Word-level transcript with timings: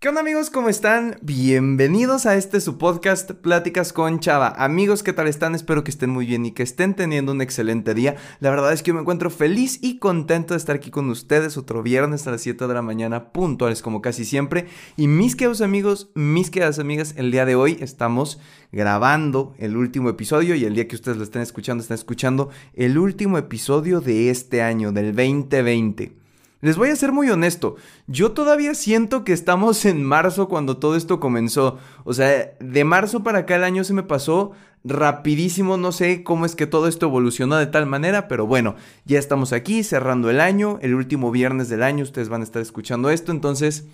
¿Qué 0.00 0.08
onda 0.08 0.22
amigos? 0.22 0.48
¿Cómo 0.48 0.70
están? 0.70 1.18
Bienvenidos 1.20 2.24
a 2.24 2.34
este 2.34 2.62
su 2.62 2.78
podcast 2.78 3.32
Pláticas 3.32 3.92
con 3.92 4.18
Chava. 4.18 4.48
Amigos, 4.56 5.02
¿qué 5.02 5.12
tal 5.12 5.26
están? 5.28 5.54
Espero 5.54 5.84
que 5.84 5.90
estén 5.90 6.08
muy 6.08 6.24
bien 6.24 6.46
y 6.46 6.52
que 6.52 6.62
estén 6.62 6.94
teniendo 6.94 7.32
un 7.32 7.42
excelente 7.42 7.92
día. 7.92 8.16
La 8.40 8.48
verdad 8.48 8.72
es 8.72 8.82
que 8.82 8.88
yo 8.88 8.94
me 8.94 9.02
encuentro 9.02 9.28
feliz 9.28 9.78
y 9.82 9.98
contento 9.98 10.54
de 10.54 10.58
estar 10.58 10.74
aquí 10.74 10.90
con 10.90 11.10
ustedes 11.10 11.58
otro 11.58 11.82
viernes 11.82 12.26
a 12.26 12.30
las 12.30 12.40
7 12.40 12.66
de 12.66 12.72
la 12.72 12.80
mañana, 12.80 13.30
puntuales 13.30 13.82
como 13.82 14.00
casi 14.00 14.24
siempre. 14.24 14.68
Y 14.96 15.06
mis 15.06 15.36
queridos 15.36 15.60
amigos, 15.60 16.08
mis 16.14 16.48
queridas 16.48 16.78
amigas, 16.78 17.12
el 17.18 17.30
día 17.30 17.44
de 17.44 17.56
hoy 17.56 17.76
estamos 17.80 18.40
grabando 18.72 19.52
el 19.58 19.76
último 19.76 20.08
episodio 20.08 20.54
y 20.54 20.64
el 20.64 20.76
día 20.76 20.88
que 20.88 20.96
ustedes 20.96 21.18
lo 21.18 21.24
estén 21.24 21.42
escuchando, 21.42 21.82
están 21.82 21.96
escuchando 21.96 22.48
el 22.72 22.96
último 22.96 23.36
episodio 23.36 24.00
de 24.00 24.30
este 24.30 24.62
año, 24.62 24.92
del 24.92 25.14
2020. 25.14 26.19
Les 26.62 26.76
voy 26.76 26.90
a 26.90 26.96
ser 26.96 27.10
muy 27.10 27.30
honesto, 27.30 27.76
yo 28.06 28.32
todavía 28.32 28.74
siento 28.74 29.24
que 29.24 29.32
estamos 29.32 29.86
en 29.86 30.04
marzo 30.04 30.46
cuando 30.46 30.76
todo 30.76 30.94
esto 30.94 31.18
comenzó. 31.18 31.78
O 32.04 32.12
sea, 32.12 32.52
de 32.60 32.84
marzo 32.84 33.22
para 33.22 33.40
acá 33.40 33.56
el 33.56 33.64
año 33.64 33.82
se 33.82 33.94
me 33.94 34.02
pasó 34.02 34.52
rapidísimo, 34.84 35.78
no 35.78 35.90
sé 35.92 36.22
cómo 36.22 36.44
es 36.44 36.54
que 36.54 36.66
todo 36.66 36.86
esto 36.86 37.06
evolucionó 37.06 37.56
de 37.56 37.66
tal 37.66 37.86
manera, 37.86 38.28
pero 38.28 38.46
bueno, 38.46 38.76
ya 39.06 39.18
estamos 39.18 39.54
aquí 39.54 39.82
cerrando 39.82 40.28
el 40.28 40.40
año, 40.40 40.78
el 40.82 40.94
último 40.94 41.30
viernes 41.30 41.70
del 41.70 41.82
año, 41.82 42.02
ustedes 42.02 42.28
van 42.28 42.42
a 42.42 42.44
estar 42.44 42.60
escuchando 42.60 43.08
esto, 43.10 43.32
entonces, 43.32 43.86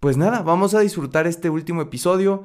pues 0.00 0.18
nada, 0.18 0.42
vamos 0.42 0.74
a 0.74 0.80
disfrutar 0.80 1.26
este 1.26 1.48
último 1.48 1.80
episodio. 1.82 2.44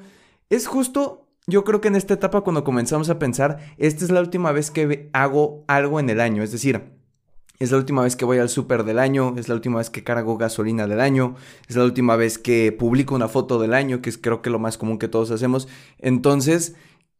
Es 0.49 0.67
justo, 0.67 1.27
yo 1.45 1.65
creo 1.65 1.81
que 1.81 1.89
en 1.89 1.95
esta 1.97 2.13
etapa 2.13 2.41
cuando 2.41 2.63
comenzamos 2.63 3.09
a 3.09 3.19
pensar, 3.19 3.59
esta 3.77 4.05
es 4.05 4.11
la 4.11 4.21
última 4.21 4.53
vez 4.53 4.71
que 4.71 5.09
hago 5.11 5.65
algo 5.67 5.99
en 5.99 6.09
el 6.09 6.21
año, 6.21 6.41
es 6.41 6.51
decir, 6.53 7.00
es 7.61 7.69
la 7.69 7.77
última 7.77 8.01
vez 8.01 8.15
que 8.15 8.25
voy 8.25 8.39
al 8.39 8.49
súper 8.49 8.83
del 8.83 8.97
año, 8.97 9.35
es 9.37 9.47
la 9.47 9.53
última 9.53 9.77
vez 9.77 9.91
que 9.91 10.03
cargo 10.03 10.35
gasolina 10.35 10.87
del 10.87 10.99
año, 10.99 11.35
es 11.67 11.75
la 11.75 11.83
última 11.83 12.15
vez 12.15 12.39
que 12.39 12.71
publico 12.71 13.13
una 13.13 13.27
foto 13.27 13.59
del 13.59 13.75
año, 13.75 14.01
que 14.01 14.09
es 14.09 14.17
creo 14.17 14.41
que 14.41 14.49
lo 14.49 14.57
más 14.57 14.79
común 14.79 14.97
que 14.97 15.07
todos 15.07 15.29
hacemos. 15.29 15.67
Entonces, 15.99 16.75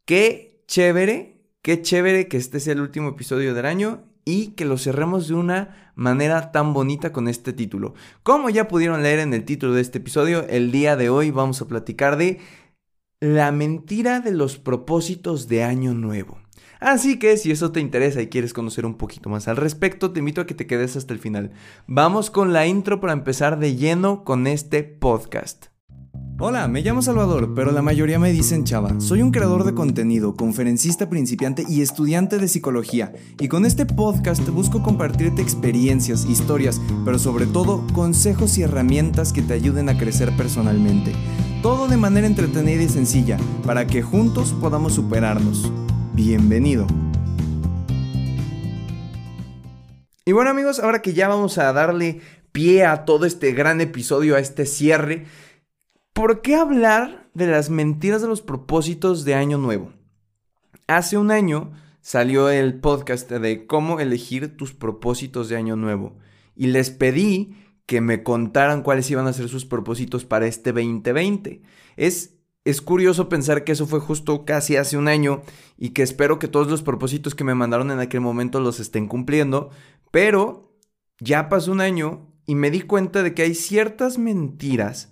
qué 0.06 0.64
chévere, 0.66 1.44
qué 1.62 1.84
chévere 1.84 2.28
que 2.28 2.38
este 2.38 2.60
sea 2.60 2.74
el 2.74 2.82
último 2.82 3.10
episodio 3.10 3.54
del 3.54 3.68
año 3.68 4.04
y 4.26 4.48
que 4.54 4.66
lo 4.66 4.80
cerremos 4.80 5.28
de 5.28 5.36
una 5.36 5.94
manera 5.94 6.52
tan 6.52 6.74
bonita 6.74 7.14
con 7.14 7.28
este 7.28 7.54
título. 7.54 7.94
Como 8.24 8.50
ya 8.50 8.68
pudieron 8.68 9.04
leer 9.04 9.20
en 9.20 9.36
el 9.36 9.46
título 9.46 9.74
de 9.74 9.82
este 9.82 10.00
episodio, 10.00 10.48
el 10.48 10.72
día 10.72 10.96
de 10.96 11.12
hoy 11.12 11.30
vamos 11.30 11.62
a 11.62 11.68
platicar 11.68 12.18
de 12.18 12.40
la 13.20 13.52
mentira 13.52 14.22
de 14.22 14.32
los 14.32 14.58
propósitos 14.58 15.48
de 15.48 15.64
año 15.64 15.94
nuevo. 15.94 16.41
Así 16.82 17.20
que 17.20 17.38
si 17.38 17.52
eso 17.52 17.72
te 17.72 17.80
interesa 17.80 18.24
y 18.24 18.28
quieres 18.28 18.54
conocer 18.54 18.88
un 18.88 18.96
poquito 18.96 19.30
más 19.30 19.48
al 19.48 19.56
respecto, 19.56 20.12
te 20.12 20.20
invito 20.20 20.42
a 20.42 20.48
que 20.48 20.56
te 20.56 20.66
quedes 20.66 20.96
hasta 20.96 21.14
el 21.14 21.20
final. 21.20 21.52
Vamos 21.86 22.32
con 22.32 22.54
la 22.54 22.66
intro 22.66 23.00
para 23.00 23.14
empezar 23.14 23.60
de 23.60 23.76
lleno 23.76 24.24
con 24.24 24.48
este 24.48 24.82
podcast. 24.84 25.68
Hola, 26.40 26.68
me 26.68 26.82
llamo 26.82 27.04
Salvador, 27.04 27.54
pero 27.54 27.72
la 27.72 27.84
mayoría 27.84 28.18
me 28.18 28.32
dicen 28.32 28.64
Chava. 28.64 29.00
Soy 29.00 29.22
un 29.22 29.30
creador 29.30 29.64
de 29.64 29.76
contenido, 29.76 30.36
conferencista 30.36 31.08
principiante 31.08 31.64
y 31.70 31.82
estudiante 31.82 32.40
de 32.40 32.48
psicología. 32.48 33.14
Y 33.40 33.48
con 33.48 33.68
este 33.68 33.86
podcast 33.86 34.50
busco 34.50 34.82
compartirte 34.82 35.44
experiencias, 35.44 36.26
historias, 36.26 36.82
pero 37.06 37.20
sobre 37.20 37.46
todo 37.46 37.86
consejos 37.94 38.58
y 38.58 38.64
herramientas 38.64 39.34
que 39.34 39.44
te 39.44 39.54
ayuden 39.54 39.88
a 39.88 40.00
crecer 40.00 40.36
personalmente. 40.36 41.12
Todo 41.62 41.88
de 41.88 41.98
manera 41.98 42.26
entretenida 42.26 42.82
y 42.82 42.90
sencilla, 42.90 43.38
para 43.68 43.86
que 43.86 44.02
juntos 44.02 44.56
podamos 44.60 44.94
superarnos 44.94 45.72
bienvenido. 46.24 46.86
Y 50.24 50.34
bueno 50.34 50.52
amigos, 50.52 50.80
ahora 50.80 51.02
que 51.02 51.14
ya 51.14 51.28
vamos 51.28 51.58
a 51.58 51.74
darle 51.74 52.22
pie 52.52 52.86
a 52.86 53.06
todo 53.06 53.26
este 53.26 53.54
gran 53.54 53.82
episodio, 53.82 54.36
a 54.36 54.40
este 54.40 54.68
cierre, 54.68 55.26
¿por 56.14 56.44
qué 56.44 56.56
hablar 56.56 57.28
de 57.34 57.48
las 57.48 57.72
mentiras 57.72 58.22
de 58.22 58.28
los 58.28 58.42
propósitos 58.44 59.26
de 59.26 59.34
Año 59.34 59.58
Nuevo? 59.58 59.94
Hace 60.86 61.18
un 61.18 61.32
año 61.32 61.72
salió 62.02 62.50
el 62.50 62.80
podcast 62.80 63.32
de 63.32 63.66
cómo 63.66 64.00
elegir 64.00 64.56
tus 64.56 64.74
propósitos 64.74 65.50
de 65.50 65.58
Año 65.58 65.76
Nuevo 65.76 66.20
y 66.56 66.68
les 66.68 66.92
pedí 66.92 67.56
que 67.88 68.00
me 68.00 68.22
contaran 68.22 68.84
cuáles 68.84 69.10
iban 69.10 69.26
a 69.26 69.34
ser 69.34 69.50
sus 69.50 69.66
propósitos 69.66 70.24
para 70.26 70.46
este 70.46 70.72
2020. 70.72 71.64
Es 71.98 72.41
es 72.64 72.82
curioso 72.82 73.30
pensar 73.30 73.64
que 73.64 73.72
eso 73.72 73.88
fue 73.88 74.00
justo 74.00 74.46
casi 74.46 74.76
hace 74.76 74.98
un 74.98 75.08
año 75.08 75.42
y 75.78 75.90
que 75.90 76.04
espero 76.04 76.40
que 76.40 76.48
todos 76.48 76.68
los 76.68 76.84
propósitos 76.84 77.36
que 77.36 77.44
me 77.44 77.56
mandaron 77.56 77.92
en 77.92 78.00
aquel 78.00 78.22
momento 78.22 78.60
los 78.60 78.80
estén 78.80 79.08
cumpliendo, 79.08 79.72
pero 80.12 80.78
ya 81.20 81.50
pasó 81.50 81.72
un 81.72 81.82
año 81.82 82.28
y 82.46 82.56
me 82.56 82.72
di 82.72 82.82
cuenta 82.82 83.24
de 83.24 83.34
que 83.34 83.44
hay 83.44 83.56
ciertas 83.56 84.18
mentiras 84.18 85.12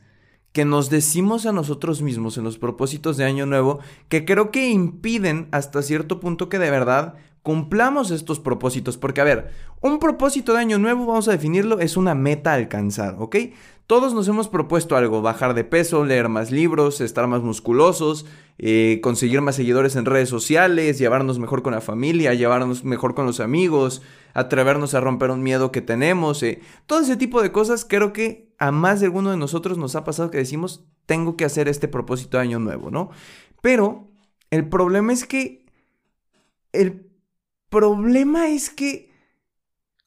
que 0.51 0.65
nos 0.65 0.89
decimos 0.89 1.45
a 1.45 1.51
nosotros 1.51 2.01
mismos 2.01 2.37
en 2.37 2.43
los 2.43 2.57
propósitos 2.57 3.17
de 3.17 3.25
año 3.25 3.45
nuevo 3.45 3.79
que 4.09 4.25
creo 4.25 4.51
que 4.51 4.69
impiden 4.69 5.47
hasta 5.51 5.81
cierto 5.81 6.19
punto 6.19 6.49
que 6.49 6.59
de 6.59 6.71
verdad 6.71 7.15
cumplamos 7.43 8.11
estos 8.11 8.39
propósitos. 8.39 8.97
Porque 8.97 9.21
a 9.21 9.25
ver, 9.25 9.51
un 9.81 9.99
propósito 9.99 10.53
de 10.53 10.59
año 10.59 10.79
nuevo, 10.79 11.05
vamos 11.05 11.27
a 11.27 11.31
definirlo, 11.31 11.79
es 11.79 11.97
una 11.97 12.15
meta 12.15 12.51
a 12.51 12.55
alcanzar, 12.55 13.15
¿ok? 13.19 13.35
Todos 13.89 14.13
nos 14.13 14.27
hemos 14.27 14.49
propuesto 14.49 14.95
algo, 14.95 15.23
bajar 15.23 15.55
de 15.55 15.63
peso, 15.63 16.05
leer 16.05 16.29
más 16.29 16.51
libros, 16.51 17.01
estar 17.01 17.25
más 17.25 17.41
musculosos, 17.41 18.27
eh, 18.59 18.99
conseguir 19.01 19.41
más 19.41 19.55
seguidores 19.55 19.95
en 19.95 20.05
redes 20.05 20.29
sociales, 20.29 20.99
llevarnos 20.99 21.39
mejor 21.39 21.63
con 21.63 21.73
la 21.73 21.81
familia, 21.81 22.35
llevarnos 22.35 22.83
mejor 22.83 23.15
con 23.15 23.25
los 23.25 23.39
amigos, 23.39 24.03
atrevernos 24.35 24.93
a 24.93 24.99
romper 24.99 25.31
un 25.31 25.41
miedo 25.41 25.71
que 25.71 25.81
tenemos. 25.81 26.43
Eh. 26.43 26.61
Todo 26.85 26.99
ese 26.99 27.17
tipo 27.17 27.41
de 27.41 27.51
cosas 27.51 27.83
creo 27.83 28.13
que 28.13 28.53
a 28.59 28.71
más 28.71 28.99
de 28.99 29.07
alguno 29.07 29.31
de 29.31 29.37
nosotros 29.37 29.79
nos 29.79 29.95
ha 29.95 30.03
pasado 30.03 30.29
que 30.29 30.37
decimos, 30.37 30.85
tengo 31.07 31.35
que 31.35 31.45
hacer 31.45 31.67
este 31.67 31.87
propósito 31.87 32.37
año 32.37 32.59
nuevo, 32.59 32.91
¿no? 32.91 33.09
Pero 33.59 34.11
el 34.51 34.69
problema 34.69 35.13
es 35.13 35.25
que... 35.25 35.65
El 36.73 37.09
problema 37.69 38.49
es 38.49 38.69
que... 38.69 39.09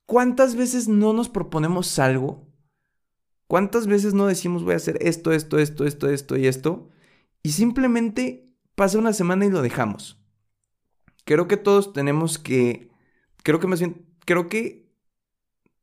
¿Cuántas 0.07 0.55
veces 0.55 0.87
no 0.87 1.13
nos 1.13 1.29
proponemos 1.29 1.99
algo? 1.99 2.52
¿Cuántas 3.47 3.87
veces 3.87 4.15
no 4.15 4.27
decimos 4.27 4.65
voy 4.65 4.75
a 4.75 4.77
hacer 4.77 4.99
esto, 5.01 5.33
esto, 5.33 5.59
esto, 5.59 5.85
esto, 5.85 6.09
esto 6.09 6.37
y 6.37 6.47
esto? 6.47 6.89
Y 7.43 7.53
simplemente 7.53 8.49
pasa 8.75 8.99
una 8.99 9.13
semana 9.13 9.45
y 9.47 9.51
lo 9.51 9.63
dejamos. 9.63 10.19
Creo 11.25 11.49
que 11.49 11.57
todos 11.57 11.93
tenemos 11.93 12.39
que, 12.39 12.91
creo 13.43 13.61
que 13.61 13.67
más 13.67 13.81
bien, 13.81 14.07
creo 14.25 14.49
que 14.49 14.91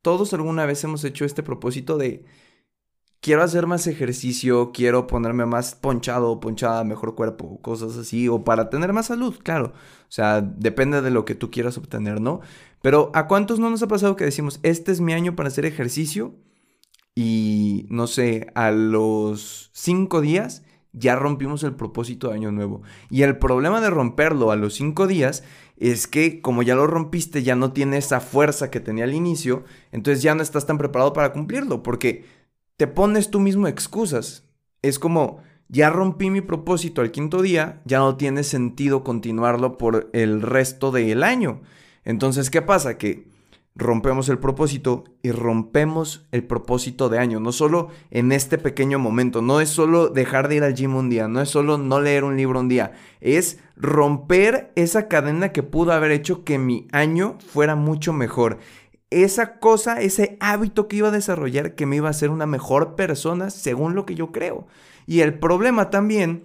todos 0.02 0.32
alguna 0.34 0.66
vez 0.66 0.82
hemos 0.84 1.04
hecho 1.04 1.24
este 1.24 1.42
propósito 1.42 1.98
de 1.98 2.24
quiero 3.20 3.42
hacer 3.42 3.66
más 3.66 3.86
ejercicio, 3.86 4.72
quiero 4.72 5.06
ponerme 5.06 5.46
más 5.46 5.74
ponchado, 5.74 6.40
ponchada, 6.40 6.84
mejor 6.84 7.14
cuerpo, 7.14 7.60
cosas 7.60 7.96
así, 7.96 8.28
o 8.28 8.44
para 8.44 8.70
tener 8.70 8.92
más 8.92 9.06
salud, 9.06 9.38
claro. 9.42 9.66
O 9.66 10.12
sea, 10.12 10.40
depende 10.40 11.02
de 11.02 11.10
lo 11.10 11.24
que 11.24 11.34
tú 11.34 11.50
quieras 11.50 11.78
obtener, 11.78 12.20
¿no? 12.20 12.40
Pero 12.82 13.10
¿a 13.14 13.26
cuántos 13.26 13.58
no 13.58 13.70
nos 13.70 13.82
ha 13.82 13.88
pasado 13.88 14.16
que 14.16 14.24
decimos, 14.24 14.58
este 14.62 14.90
es 14.92 15.00
mi 15.00 15.12
año 15.12 15.36
para 15.36 15.48
hacer 15.48 15.66
ejercicio? 15.66 16.34
Y 17.22 17.84
no 17.90 18.06
sé, 18.06 18.50
a 18.54 18.70
los 18.70 19.68
cinco 19.74 20.22
días 20.22 20.62
ya 20.94 21.16
rompimos 21.16 21.62
el 21.64 21.74
propósito 21.74 22.28
de 22.28 22.34
año 22.36 22.50
nuevo. 22.50 22.80
Y 23.10 23.24
el 23.24 23.36
problema 23.36 23.82
de 23.82 23.90
romperlo 23.90 24.50
a 24.50 24.56
los 24.56 24.72
cinco 24.72 25.06
días 25.06 25.44
es 25.76 26.06
que 26.06 26.40
como 26.40 26.62
ya 26.62 26.74
lo 26.74 26.86
rompiste, 26.86 27.42
ya 27.42 27.56
no 27.56 27.74
tiene 27.74 27.98
esa 27.98 28.20
fuerza 28.20 28.70
que 28.70 28.80
tenía 28.80 29.04
al 29.04 29.12
inicio, 29.12 29.64
entonces 29.92 30.22
ya 30.22 30.34
no 30.34 30.42
estás 30.42 30.64
tan 30.64 30.78
preparado 30.78 31.12
para 31.12 31.34
cumplirlo, 31.34 31.82
porque 31.82 32.24
te 32.78 32.86
pones 32.86 33.30
tú 33.30 33.38
mismo 33.38 33.68
excusas. 33.68 34.48
Es 34.80 34.98
como, 34.98 35.42
ya 35.68 35.90
rompí 35.90 36.30
mi 36.30 36.40
propósito 36.40 37.02
al 37.02 37.10
quinto 37.10 37.42
día, 37.42 37.82
ya 37.84 37.98
no 37.98 38.16
tiene 38.16 38.44
sentido 38.44 39.04
continuarlo 39.04 39.76
por 39.76 40.08
el 40.14 40.40
resto 40.40 40.90
del 40.90 41.22
año. 41.22 41.60
Entonces, 42.02 42.48
¿qué 42.48 42.62
pasa? 42.62 42.96
Que 42.96 43.28
rompemos 43.74 44.28
el 44.28 44.38
propósito 44.38 45.04
y 45.22 45.30
rompemos 45.30 46.26
el 46.32 46.44
propósito 46.44 47.08
de 47.08 47.18
año, 47.18 47.40
no 47.40 47.52
solo 47.52 47.88
en 48.10 48.32
este 48.32 48.58
pequeño 48.58 48.98
momento, 48.98 49.42
no 49.42 49.60
es 49.60 49.68
solo 49.68 50.08
dejar 50.08 50.48
de 50.48 50.56
ir 50.56 50.64
al 50.64 50.74
gym 50.74 50.96
un 50.96 51.08
día, 51.08 51.28
no 51.28 51.40
es 51.40 51.48
solo 51.48 51.78
no 51.78 52.00
leer 52.00 52.24
un 52.24 52.36
libro 52.36 52.60
un 52.60 52.68
día, 52.68 52.92
es 53.20 53.58
romper 53.76 54.72
esa 54.76 55.08
cadena 55.08 55.52
que 55.52 55.62
pudo 55.62 55.92
haber 55.92 56.10
hecho 56.10 56.44
que 56.44 56.58
mi 56.58 56.88
año 56.92 57.38
fuera 57.46 57.76
mucho 57.76 58.12
mejor. 58.12 58.58
Esa 59.10 59.58
cosa, 59.58 60.00
ese 60.00 60.36
hábito 60.40 60.86
que 60.86 60.96
iba 60.96 61.08
a 61.08 61.12
desarrollar 61.12 61.74
que 61.74 61.86
me 61.86 61.96
iba 61.96 62.08
a 62.08 62.12
hacer 62.12 62.30
una 62.30 62.46
mejor 62.46 62.94
persona 62.94 63.50
según 63.50 63.94
lo 63.94 64.06
que 64.06 64.14
yo 64.14 64.30
creo. 64.30 64.68
Y 65.06 65.20
el 65.20 65.38
problema 65.38 65.90
también 65.90 66.44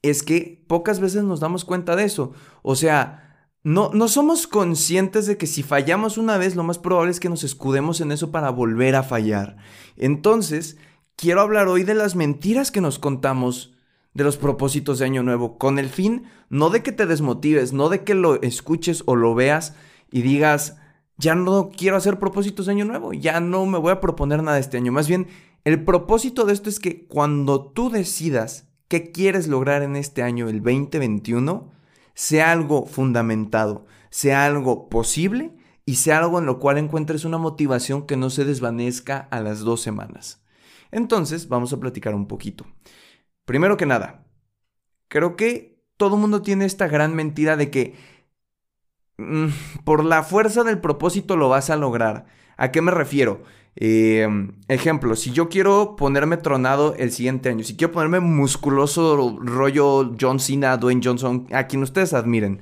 es 0.00 0.22
que 0.22 0.64
pocas 0.66 1.00
veces 1.00 1.22
nos 1.24 1.40
damos 1.40 1.66
cuenta 1.66 1.94
de 1.94 2.04
eso. 2.04 2.32
O 2.62 2.76
sea, 2.76 3.31
no, 3.64 3.90
no 3.92 4.08
somos 4.08 4.46
conscientes 4.46 5.26
de 5.26 5.36
que 5.36 5.46
si 5.46 5.62
fallamos 5.62 6.18
una 6.18 6.36
vez, 6.38 6.56
lo 6.56 6.64
más 6.64 6.78
probable 6.78 7.12
es 7.12 7.20
que 7.20 7.28
nos 7.28 7.44
escudemos 7.44 8.00
en 8.00 8.12
eso 8.12 8.30
para 8.30 8.50
volver 8.50 8.96
a 8.96 9.02
fallar. 9.02 9.56
Entonces, 9.96 10.76
quiero 11.16 11.40
hablar 11.40 11.68
hoy 11.68 11.84
de 11.84 11.94
las 11.94 12.16
mentiras 12.16 12.70
que 12.70 12.80
nos 12.80 12.98
contamos 12.98 13.74
de 14.14 14.24
los 14.24 14.36
propósitos 14.36 14.98
de 14.98 15.06
Año 15.06 15.22
Nuevo, 15.22 15.58
con 15.58 15.78
el 15.78 15.88
fin 15.88 16.24
no 16.50 16.70
de 16.70 16.82
que 16.82 16.92
te 16.92 17.06
desmotives, 17.06 17.72
no 17.72 17.88
de 17.88 18.04
que 18.04 18.14
lo 18.14 18.42
escuches 18.42 19.04
o 19.06 19.16
lo 19.16 19.34
veas 19.34 19.74
y 20.10 20.22
digas, 20.22 20.76
ya 21.16 21.34
no 21.34 21.70
quiero 21.70 21.96
hacer 21.96 22.18
propósitos 22.18 22.66
de 22.66 22.72
Año 22.72 22.84
Nuevo, 22.84 23.12
ya 23.12 23.40
no 23.40 23.64
me 23.64 23.78
voy 23.78 23.92
a 23.92 24.00
proponer 24.00 24.42
nada 24.42 24.58
este 24.58 24.76
año. 24.76 24.92
Más 24.92 25.08
bien, 25.08 25.28
El 25.64 25.84
propósito 25.84 26.44
de 26.44 26.52
esto 26.54 26.68
es 26.68 26.80
que 26.80 27.06
cuando 27.06 27.66
tú 27.66 27.88
decidas 27.88 28.66
qué 28.88 29.12
quieres 29.12 29.46
lograr 29.46 29.82
en 29.82 29.94
este 29.94 30.22
año, 30.22 30.48
el 30.48 30.60
2021, 30.60 31.70
sea 32.14 32.52
algo 32.52 32.86
fundamentado, 32.86 33.86
sea 34.10 34.44
algo 34.44 34.88
posible 34.88 35.56
y 35.84 35.96
sea 35.96 36.18
algo 36.18 36.38
en 36.38 36.46
lo 36.46 36.58
cual 36.58 36.78
encuentres 36.78 37.24
una 37.24 37.38
motivación 37.38 38.06
que 38.06 38.16
no 38.16 38.30
se 38.30 38.44
desvanezca 38.44 39.28
a 39.30 39.40
las 39.40 39.60
dos 39.60 39.80
semanas. 39.80 40.42
Entonces, 40.90 41.48
vamos 41.48 41.72
a 41.72 41.80
platicar 41.80 42.14
un 42.14 42.28
poquito. 42.28 42.66
Primero 43.44 43.76
que 43.76 43.86
nada, 43.86 44.26
creo 45.08 45.36
que 45.36 45.82
todo 45.96 46.16
el 46.16 46.20
mundo 46.20 46.42
tiene 46.42 46.64
esta 46.64 46.86
gran 46.86 47.14
mentira 47.14 47.56
de 47.56 47.70
que 47.70 47.94
mm, 49.18 49.48
por 49.84 50.04
la 50.04 50.22
fuerza 50.22 50.64
del 50.64 50.80
propósito 50.80 51.36
lo 51.36 51.48
vas 51.48 51.70
a 51.70 51.76
lograr. 51.76 52.26
¿A 52.56 52.70
qué 52.70 52.82
me 52.82 52.90
refiero? 52.90 53.42
Eh, 53.76 54.28
ejemplo, 54.68 55.16
si 55.16 55.32
yo 55.32 55.48
quiero 55.48 55.96
ponerme 55.96 56.36
tronado 56.36 56.94
el 56.96 57.10
siguiente 57.10 57.48
año, 57.48 57.64
si 57.64 57.76
quiero 57.76 57.92
ponerme 57.92 58.20
musculoso 58.20 59.38
rollo 59.40 60.14
John 60.20 60.40
Cena, 60.40 60.76
Dwayne 60.76 61.00
Johnson, 61.02 61.46
a 61.52 61.66
quien 61.66 61.82
ustedes 61.82 62.12
admiren. 62.12 62.60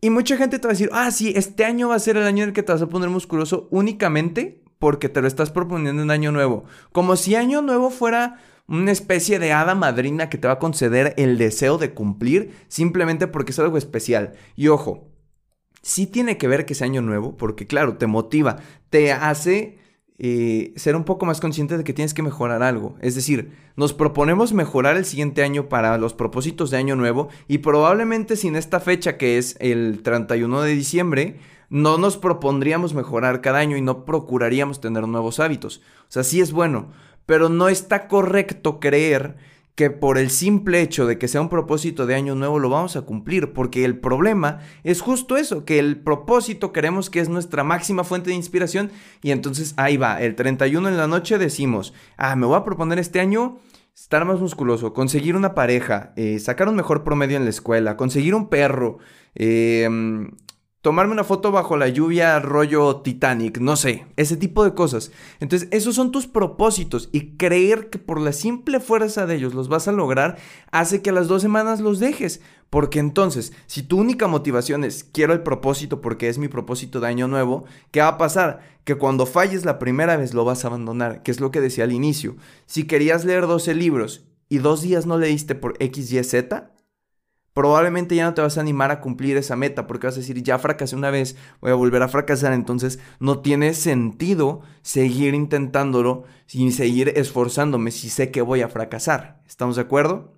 Y 0.00 0.10
mucha 0.10 0.36
gente 0.36 0.58
te 0.58 0.66
va 0.66 0.70
a 0.70 0.74
decir, 0.74 0.90
ah, 0.92 1.10
sí, 1.10 1.32
este 1.36 1.64
año 1.64 1.88
va 1.88 1.94
a 1.94 2.00
ser 2.00 2.16
el 2.16 2.26
año 2.26 2.42
en 2.42 2.50
el 2.50 2.54
que 2.54 2.62
te 2.62 2.72
vas 2.72 2.82
a 2.82 2.88
poner 2.88 3.10
musculoso 3.10 3.68
únicamente 3.70 4.62
porque 4.78 5.10
te 5.10 5.20
lo 5.20 5.28
estás 5.28 5.50
proponiendo 5.50 6.02
en 6.02 6.10
año 6.10 6.32
nuevo. 6.32 6.64
Como 6.90 7.16
si 7.16 7.34
año 7.34 7.60
nuevo 7.60 7.90
fuera 7.90 8.38
una 8.66 8.92
especie 8.92 9.38
de 9.38 9.52
hada 9.52 9.74
madrina 9.74 10.30
que 10.30 10.38
te 10.38 10.48
va 10.48 10.54
a 10.54 10.58
conceder 10.58 11.12
el 11.18 11.36
deseo 11.36 11.76
de 11.76 11.92
cumplir 11.92 12.54
simplemente 12.68 13.26
porque 13.26 13.50
es 13.52 13.58
algo 13.58 13.76
especial. 13.76 14.32
Y 14.56 14.68
ojo, 14.68 15.10
sí 15.82 16.06
tiene 16.06 16.38
que 16.38 16.48
ver 16.48 16.64
que 16.64 16.72
es 16.72 16.80
año 16.80 17.02
nuevo, 17.02 17.36
porque 17.36 17.66
claro, 17.66 17.98
te 17.98 18.06
motiva, 18.06 18.56
te 18.88 19.12
hace 19.12 19.78
eh, 20.22 20.74
ser 20.76 20.96
un 20.96 21.04
poco 21.04 21.24
más 21.24 21.40
consciente 21.40 21.78
de 21.78 21.82
que 21.82 21.94
tienes 21.94 22.12
que 22.12 22.22
mejorar 22.22 22.62
algo. 22.62 22.94
Es 23.00 23.14
decir, 23.14 23.52
nos 23.74 23.94
proponemos 23.94 24.52
mejorar 24.52 24.98
el 24.98 25.06
siguiente 25.06 25.42
año 25.42 25.70
para 25.70 25.96
los 25.96 26.12
propósitos 26.12 26.70
de 26.70 26.76
año 26.76 26.94
nuevo 26.94 27.30
y 27.48 27.58
probablemente 27.58 28.36
sin 28.36 28.54
esta 28.54 28.80
fecha 28.80 29.16
que 29.16 29.38
es 29.38 29.56
el 29.60 30.02
31 30.02 30.60
de 30.60 30.74
diciembre, 30.74 31.40
no 31.70 31.96
nos 31.96 32.18
propondríamos 32.18 32.92
mejorar 32.92 33.40
cada 33.40 33.60
año 33.60 33.78
y 33.78 33.80
no 33.80 34.04
procuraríamos 34.04 34.82
tener 34.82 35.08
nuevos 35.08 35.40
hábitos. 35.40 35.80
O 36.02 36.12
sea, 36.12 36.22
sí 36.22 36.42
es 36.42 36.52
bueno, 36.52 36.90
pero 37.24 37.48
no 37.48 37.70
está 37.70 38.06
correcto 38.06 38.78
creer 38.78 39.36
que 39.80 39.88
por 39.88 40.18
el 40.18 40.28
simple 40.28 40.82
hecho 40.82 41.06
de 41.06 41.16
que 41.16 41.26
sea 41.26 41.40
un 41.40 41.48
propósito 41.48 42.04
de 42.04 42.14
año 42.14 42.34
nuevo 42.34 42.58
lo 42.58 42.68
vamos 42.68 42.96
a 42.96 43.00
cumplir, 43.00 43.54
porque 43.54 43.86
el 43.86 43.98
problema 43.98 44.58
es 44.84 45.00
justo 45.00 45.38
eso, 45.38 45.64
que 45.64 45.78
el 45.78 45.96
propósito 45.96 46.70
queremos 46.70 47.08
que 47.08 47.20
es 47.20 47.30
nuestra 47.30 47.64
máxima 47.64 48.04
fuente 48.04 48.28
de 48.28 48.36
inspiración 48.36 48.90
y 49.22 49.30
entonces 49.30 49.72
ahí 49.78 49.96
va, 49.96 50.20
el 50.20 50.34
31 50.34 50.86
en 50.86 50.98
la 50.98 51.06
noche 51.06 51.38
decimos, 51.38 51.94
ah, 52.18 52.36
me 52.36 52.44
voy 52.44 52.56
a 52.56 52.62
proponer 52.62 52.98
este 52.98 53.20
año 53.20 53.56
estar 53.94 54.26
más 54.26 54.38
musculoso, 54.38 54.92
conseguir 54.92 55.34
una 55.34 55.54
pareja, 55.54 56.12
eh, 56.16 56.38
sacar 56.40 56.68
un 56.68 56.76
mejor 56.76 57.02
promedio 57.02 57.38
en 57.38 57.44
la 57.44 57.50
escuela, 57.50 57.96
conseguir 57.96 58.34
un 58.34 58.50
perro, 58.50 58.98
eh, 59.34 59.88
tomarme 60.82 61.12
una 61.12 61.24
foto 61.24 61.52
bajo 61.52 61.76
la 61.76 61.88
lluvia 61.88 62.38
rollo 62.40 63.02
Titanic, 63.02 63.58
no 63.58 63.76
sé, 63.76 64.06
ese 64.16 64.36
tipo 64.36 64.64
de 64.64 64.74
cosas. 64.74 65.12
Entonces, 65.38 65.68
esos 65.72 65.94
son 65.94 66.10
tus 66.10 66.26
propósitos 66.26 67.10
y 67.12 67.36
creer 67.36 67.90
que 67.90 67.98
por 67.98 68.20
la 68.20 68.32
simple 68.32 68.80
fuerza 68.80 69.26
de 69.26 69.36
ellos 69.36 69.54
los 69.54 69.68
vas 69.68 69.88
a 69.88 69.92
lograr 69.92 70.38
hace 70.70 71.02
que 71.02 71.10
a 71.10 71.12
las 71.12 71.28
dos 71.28 71.42
semanas 71.42 71.80
los 71.80 72.00
dejes. 72.00 72.40
Porque 72.70 73.00
entonces, 73.00 73.52
si 73.66 73.82
tu 73.82 73.98
única 73.98 74.28
motivación 74.28 74.84
es 74.84 75.04
quiero 75.04 75.32
el 75.32 75.42
propósito 75.42 76.00
porque 76.00 76.28
es 76.28 76.38
mi 76.38 76.48
propósito 76.48 77.00
de 77.00 77.08
año 77.08 77.28
nuevo, 77.28 77.64
¿qué 77.90 78.00
va 78.00 78.08
a 78.08 78.18
pasar? 78.18 78.60
Que 78.84 78.94
cuando 78.94 79.26
falles 79.26 79.64
la 79.64 79.78
primera 79.78 80.16
vez 80.16 80.34
lo 80.34 80.44
vas 80.44 80.64
a 80.64 80.68
abandonar, 80.68 81.22
que 81.22 81.32
es 81.32 81.40
lo 81.40 81.50
que 81.50 81.60
decía 81.60 81.84
al 81.84 81.92
inicio. 81.92 82.36
Si 82.66 82.86
querías 82.86 83.24
leer 83.24 83.46
12 83.46 83.74
libros 83.74 84.24
y 84.48 84.58
dos 84.58 84.82
días 84.82 85.04
no 85.04 85.18
leíste 85.18 85.56
por 85.56 85.74
X, 85.80 86.12
Y, 86.12 86.22
Z, 86.22 86.70
probablemente 87.54 88.14
ya 88.14 88.24
no 88.24 88.34
te 88.34 88.42
vas 88.42 88.58
a 88.58 88.60
animar 88.60 88.90
a 88.90 89.00
cumplir 89.00 89.36
esa 89.36 89.56
meta 89.56 89.86
porque 89.86 90.06
vas 90.06 90.16
a 90.16 90.20
decir, 90.20 90.42
ya 90.42 90.58
fracasé 90.58 90.96
una 90.96 91.10
vez, 91.10 91.36
voy 91.60 91.70
a 91.70 91.74
volver 91.74 92.02
a 92.02 92.08
fracasar, 92.08 92.52
entonces 92.52 92.98
no 93.18 93.40
tiene 93.40 93.74
sentido 93.74 94.62
seguir 94.82 95.34
intentándolo 95.34 96.24
y 96.50 96.70
seguir 96.72 97.12
esforzándome 97.16 97.90
si 97.90 98.10
sé 98.10 98.30
que 98.30 98.42
voy 98.42 98.62
a 98.62 98.68
fracasar. 98.68 99.42
¿Estamos 99.46 99.76
de 99.76 99.82
acuerdo? 99.82 100.34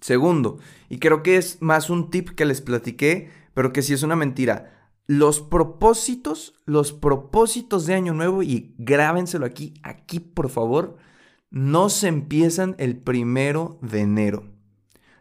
Segundo, 0.00 0.58
y 0.88 0.98
creo 0.98 1.22
que 1.22 1.36
es 1.36 1.60
más 1.60 1.90
un 1.90 2.10
tip 2.10 2.30
que 2.30 2.46
les 2.46 2.60
platiqué, 2.60 3.30
pero 3.52 3.72
que 3.72 3.82
sí 3.82 3.92
es 3.92 4.02
una 4.02 4.16
mentira. 4.16 4.88
Los 5.06 5.40
propósitos, 5.40 6.54
los 6.64 6.92
propósitos 6.92 7.84
de 7.84 7.94
año 7.94 8.14
nuevo, 8.14 8.42
y 8.42 8.74
grábenselo 8.78 9.44
aquí, 9.44 9.74
aquí 9.82 10.20
por 10.20 10.48
favor, 10.48 10.96
no 11.50 11.90
se 11.90 12.08
empiezan 12.08 12.76
el 12.78 12.96
primero 12.96 13.78
de 13.82 14.00
enero. 14.00 14.59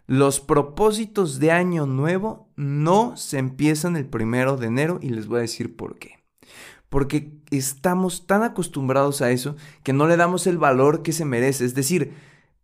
Los 0.10 0.40
propósitos 0.40 1.38
de 1.38 1.52
año 1.52 1.86
nuevo 1.86 2.50
no 2.56 3.16
se 3.16 3.38
empiezan 3.38 3.96
el 3.96 4.08
primero 4.08 4.58
de 4.58 4.66
enero 4.66 4.98
y 5.04 5.10
les 5.10 5.28
voy 5.28 5.38
a 5.38 5.42
decir 5.42 5.76
por 5.76 6.00
qué. 6.00 6.16
Porque 6.90 7.38
estamos 7.52 8.26
tan 8.26 8.42
acostumbrados 8.42 9.22
a 9.22 9.30
eso 9.30 9.56
que 9.84 9.94
no 9.94 10.08
le 10.08 10.18
damos 10.18 10.48
el 10.48 10.58
valor 10.58 11.04
que 11.04 11.14
se 11.14 11.26
merece. 11.26 11.64
Es 11.64 11.76
decir, 11.76 12.16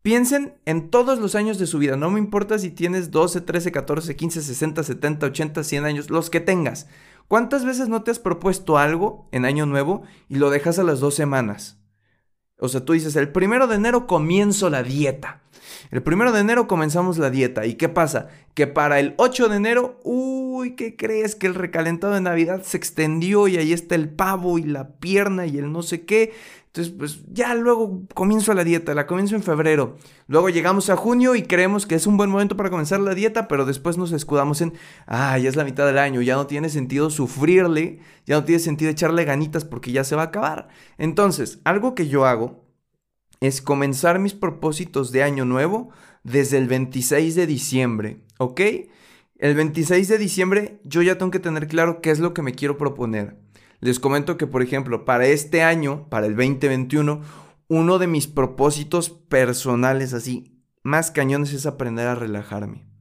piensen 0.01 0.55
en 0.65 0.89
todos 0.89 1.19
los 1.19 1.35
años 1.35 1.59
de 1.59 1.67
su 1.67 1.77
vida. 1.77 1.95
No 1.95 2.09
me 2.09 2.17
importa 2.17 2.57
si 2.57 2.71
tienes 2.71 3.11
12, 3.11 3.41
13, 3.41 3.71
14, 3.71 4.15
15, 4.15 4.41
60, 4.41 4.81
70, 4.81 5.27
80, 5.27 5.63
100 5.63 5.85
años, 5.85 6.09
los 6.09 6.31
que 6.31 6.39
tengas. 6.39 6.87
¿Cuántas 7.27 7.63
veces 7.63 7.89
no 7.89 8.01
te 8.01 8.09
has 8.09 8.17
propuesto 8.17 8.79
algo 8.79 9.29
en 9.31 9.45
año 9.45 9.67
nuevo 9.67 10.01
y 10.29 10.37
lo 10.37 10.49
dejas 10.49 10.79
a 10.79 10.83
las 10.83 10.99
dos 10.99 11.13
semanas? 11.13 11.77
O 12.57 12.69
sea, 12.69 12.83
tú 12.83 12.93
dices, 12.93 13.15
el 13.15 13.31
primero 13.31 13.67
de 13.67 13.75
enero 13.75 14.07
comienzo 14.07 14.71
la 14.71 14.81
dieta. 14.81 15.43
El 15.91 16.03
primero 16.03 16.31
de 16.31 16.41
enero 16.41 16.67
comenzamos 16.67 17.17
la 17.17 17.29
dieta. 17.29 17.65
¿Y 17.65 17.75
qué 17.75 17.89
pasa? 17.89 18.27
Que 18.53 18.67
para 18.67 18.99
el 18.99 19.13
8 19.17 19.49
de 19.49 19.55
enero, 19.57 19.99
uy, 20.03 20.75
¿qué 20.75 20.95
crees? 20.95 21.35
Que 21.35 21.47
el 21.47 21.55
recalentado 21.55 22.13
de 22.13 22.21
Navidad 22.21 22.63
se 22.63 22.77
extendió 22.77 23.47
y 23.47 23.57
ahí 23.57 23.73
está 23.73 23.95
el 23.95 24.09
pavo 24.09 24.57
y 24.57 24.63
la 24.63 24.89
pierna 24.97 25.45
y 25.45 25.57
el 25.57 25.71
no 25.71 25.83
sé 25.83 26.05
qué. 26.05 26.33
Entonces, 26.75 26.93
pues 26.97 27.19
ya 27.31 27.55
luego 27.55 28.01
comienzo 28.13 28.53
la 28.53 28.65
dieta, 28.65 28.93
la 28.93 29.07
comienzo 29.07 29.35
en 29.35 29.43
febrero. 29.43 29.95
Luego 30.27 30.49
llegamos 30.49 30.89
a 30.89 30.97
junio 30.97 31.33
y 31.33 31.43
creemos 31.43 31.85
que 31.85 31.95
es 31.95 32.05
un 32.05 32.17
buen 32.17 32.29
momento 32.29 32.57
para 32.57 32.69
comenzar 32.69 32.99
la 32.99 33.15
dieta, 33.15 33.47
pero 33.47 33.63
después 33.63 33.97
nos 33.97 34.11
escudamos 34.11 34.59
en, 34.59 34.73
ah, 35.07 35.37
ya 35.37 35.47
es 35.47 35.55
la 35.55 35.63
mitad 35.63 35.85
del 35.85 35.97
año, 35.97 36.21
ya 36.21 36.35
no 36.35 36.47
tiene 36.47 36.67
sentido 36.67 37.09
sufrirle, 37.09 37.99
ya 38.25 38.35
no 38.35 38.43
tiene 38.43 38.59
sentido 38.59 38.91
echarle 38.91 39.23
ganitas 39.23 39.63
porque 39.63 39.93
ya 39.93 40.03
se 40.03 40.17
va 40.17 40.23
a 40.23 40.25
acabar. 40.25 40.67
Entonces, 40.97 41.59
algo 41.63 41.95
que 41.95 42.09
yo 42.09 42.25
hago 42.25 42.64
es 43.45 43.61
comenzar 43.61 44.19
mis 44.19 44.33
propósitos 44.33 45.11
de 45.11 45.23
año 45.23 45.45
nuevo 45.45 45.89
desde 46.23 46.57
el 46.57 46.67
26 46.67 47.35
de 47.35 47.47
diciembre, 47.47 48.17
¿ok? 48.37 48.61
El 49.37 49.55
26 49.55 50.07
de 50.07 50.17
diciembre 50.17 50.79
yo 50.83 51.01
ya 51.01 51.17
tengo 51.17 51.31
que 51.31 51.39
tener 51.39 51.67
claro 51.67 52.01
qué 52.01 52.11
es 52.11 52.19
lo 52.19 52.33
que 52.33 52.41
me 52.41 52.53
quiero 52.53 52.77
proponer. 52.77 53.37
Les 53.79 53.99
comento 53.99 54.37
que, 54.37 54.47
por 54.47 54.61
ejemplo, 54.61 55.05
para 55.05 55.27
este 55.27 55.61
año, 55.61 56.07
para 56.09 56.25
el 56.25 56.35
2021, 56.35 57.21
uno 57.67 57.99
de 57.99 58.07
mis 58.07 58.27
propósitos 58.27 59.09
personales 59.09 60.13
así 60.13 60.61
más 60.83 61.11
cañones 61.11 61.51
es 61.53 61.65
aprender 61.65 62.07
a 62.07 62.15
relajarme. 62.15 62.94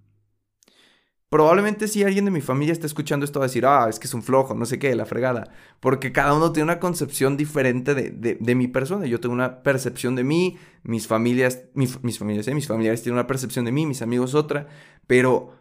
Probablemente 1.35 1.89
si 1.89 2.05
alguien 2.05 2.27
de 2.27 2.31
mi 2.31 2.41
familia 2.41 2.71
está 2.71 2.87
escuchando 2.87 3.25
esto 3.25 3.41
va 3.41 3.47
a 3.47 3.49
decir, 3.49 3.67
ah, 3.67 3.89
es 3.91 3.99
que 3.99 4.07
es 4.07 4.15
un 4.15 4.23
flojo, 4.23 4.55
no 4.55 4.67
sé 4.67 4.79
qué, 4.79 4.95
la 4.95 5.05
fregada. 5.05 5.51
Porque 5.81 6.13
cada 6.13 6.33
uno 6.33 6.53
tiene 6.53 6.63
una 6.71 6.79
concepción 6.79 7.37
diferente 7.37 7.93
de, 7.97 8.55
mi 8.55 8.69
persona. 8.69 9.07
Yo 9.07 9.19
tengo 9.19 9.35
una 9.35 9.65
percepción 9.65 10.15
de 10.15 10.23
mí, 10.23 10.59
mis 10.85 11.09
familias, 11.09 11.65
mis 11.75 12.21
familias, 12.21 12.47
¿eh? 12.47 12.55
mis 12.55 12.69
familiares 12.69 13.03
tienen 13.03 13.19
una 13.19 13.27
percepción 13.27 13.65
de 13.65 13.73
mí, 13.73 13.85
mis 13.85 14.01
amigos 14.01 14.37
otra. 14.37 14.69
Pero 15.09 15.57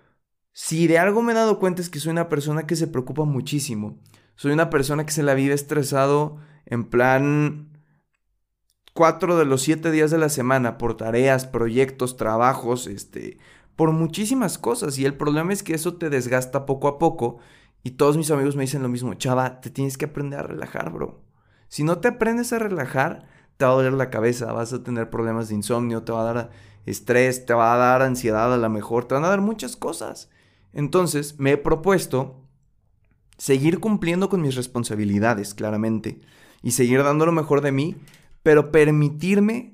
si 0.51 0.85
de 0.85 0.99
algo 0.99 1.23
me 1.23 1.31
he 1.31 1.35
dado 1.35 1.57
cuenta 1.57 1.81
es 1.81 1.89
que 1.89 1.99
soy 1.99 2.11
una 2.11 2.29
persona 2.29 2.67
que 2.67 2.75
se 2.75 2.85
preocupa 2.85 3.23
muchísimo. 3.23 3.97
Soy 4.35 4.51
una 4.51 4.69
persona 4.69 5.07
que 5.07 5.11
se 5.11 5.23
la 5.23 5.33
vive 5.33 5.55
estresado 5.55 6.37
en 6.67 6.83
plan 6.83 7.73
cuatro 8.93 9.39
de 9.39 9.45
los 9.45 9.63
siete 9.63 9.89
días 9.89 10.11
de 10.11 10.19
la 10.19 10.29
semana 10.29 10.77
por 10.77 10.97
tareas, 10.97 11.47
proyectos, 11.47 12.15
trabajos, 12.15 12.85
este, 12.85 13.39
por 13.75 13.91
muchísimas 13.91 14.57
cosas 14.57 14.97
y 14.97 15.05
el 15.05 15.15
problema 15.15 15.53
es 15.53 15.63
que 15.63 15.73
eso 15.73 15.95
te 15.95 16.09
desgasta 16.09 16.65
poco 16.65 16.87
a 16.87 16.99
poco 16.99 17.39
y 17.83 17.91
todos 17.91 18.17
mis 18.17 18.31
amigos 18.31 18.55
me 18.55 18.63
dicen 18.63 18.81
lo 18.81 18.89
mismo, 18.89 19.13
chava, 19.15 19.59
te 19.59 19.69
tienes 19.69 19.97
que 19.97 20.05
aprender 20.05 20.39
a 20.39 20.43
relajar, 20.43 20.91
bro. 20.91 21.21
Si 21.67 21.83
no 21.83 21.97
te 21.97 22.07
aprendes 22.07 22.53
a 22.53 22.59
relajar, 22.59 23.25
te 23.57 23.65
va 23.65 23.71
a 23.71 23.75
doler 23.75 23.93
la 23.93 24.09
cabeza, 24.09 24.53
vas 24.53 24.71
a 24.73 24.83
tener 24.83 25.09
problemas 25.09 25.49
de 25.49 25.55
insomnio, 25.55 26.03
te 26.03 26.11
va 26.11 26.21
a 26.21 26.33
dar 26.33 26.49
estrés, 26.85 27.45
te 27.45 27.53
va 27.53 27.73
a 27.73 27.77
dar 27.77 28.01
ansiedad 28.01 28.53
a 28.53 28.57
lo 28.57 28.69
mejor, 28.69 29.05
te 29.05 29.15
van 29.15 29.25
a 29.25 29.29
dar 29.29 29.41
muchas 29.41 29.75
cosas. 29.75 30.29
Entonces 30.71 31.39
me 31.39 31.51
he 31.51 31.57
propuesto 31.57 32.43
seguir 33.37 33.79
cumpliendo 33.79 34.29
con 34.29 34.41
mis 34.41 34.55
responsabilidades, 34.55 35.53
claramente, 35.53 36.21
y 36.61 36.71
seguir 36.71 37.03
dando 37.03 37.25
lo 37.25 37.31
mejor 37.31 37.61
de 37.61 37.71
mí, 37.71 37.95
pero 38.43 38.71
permitirme 38.71 39.72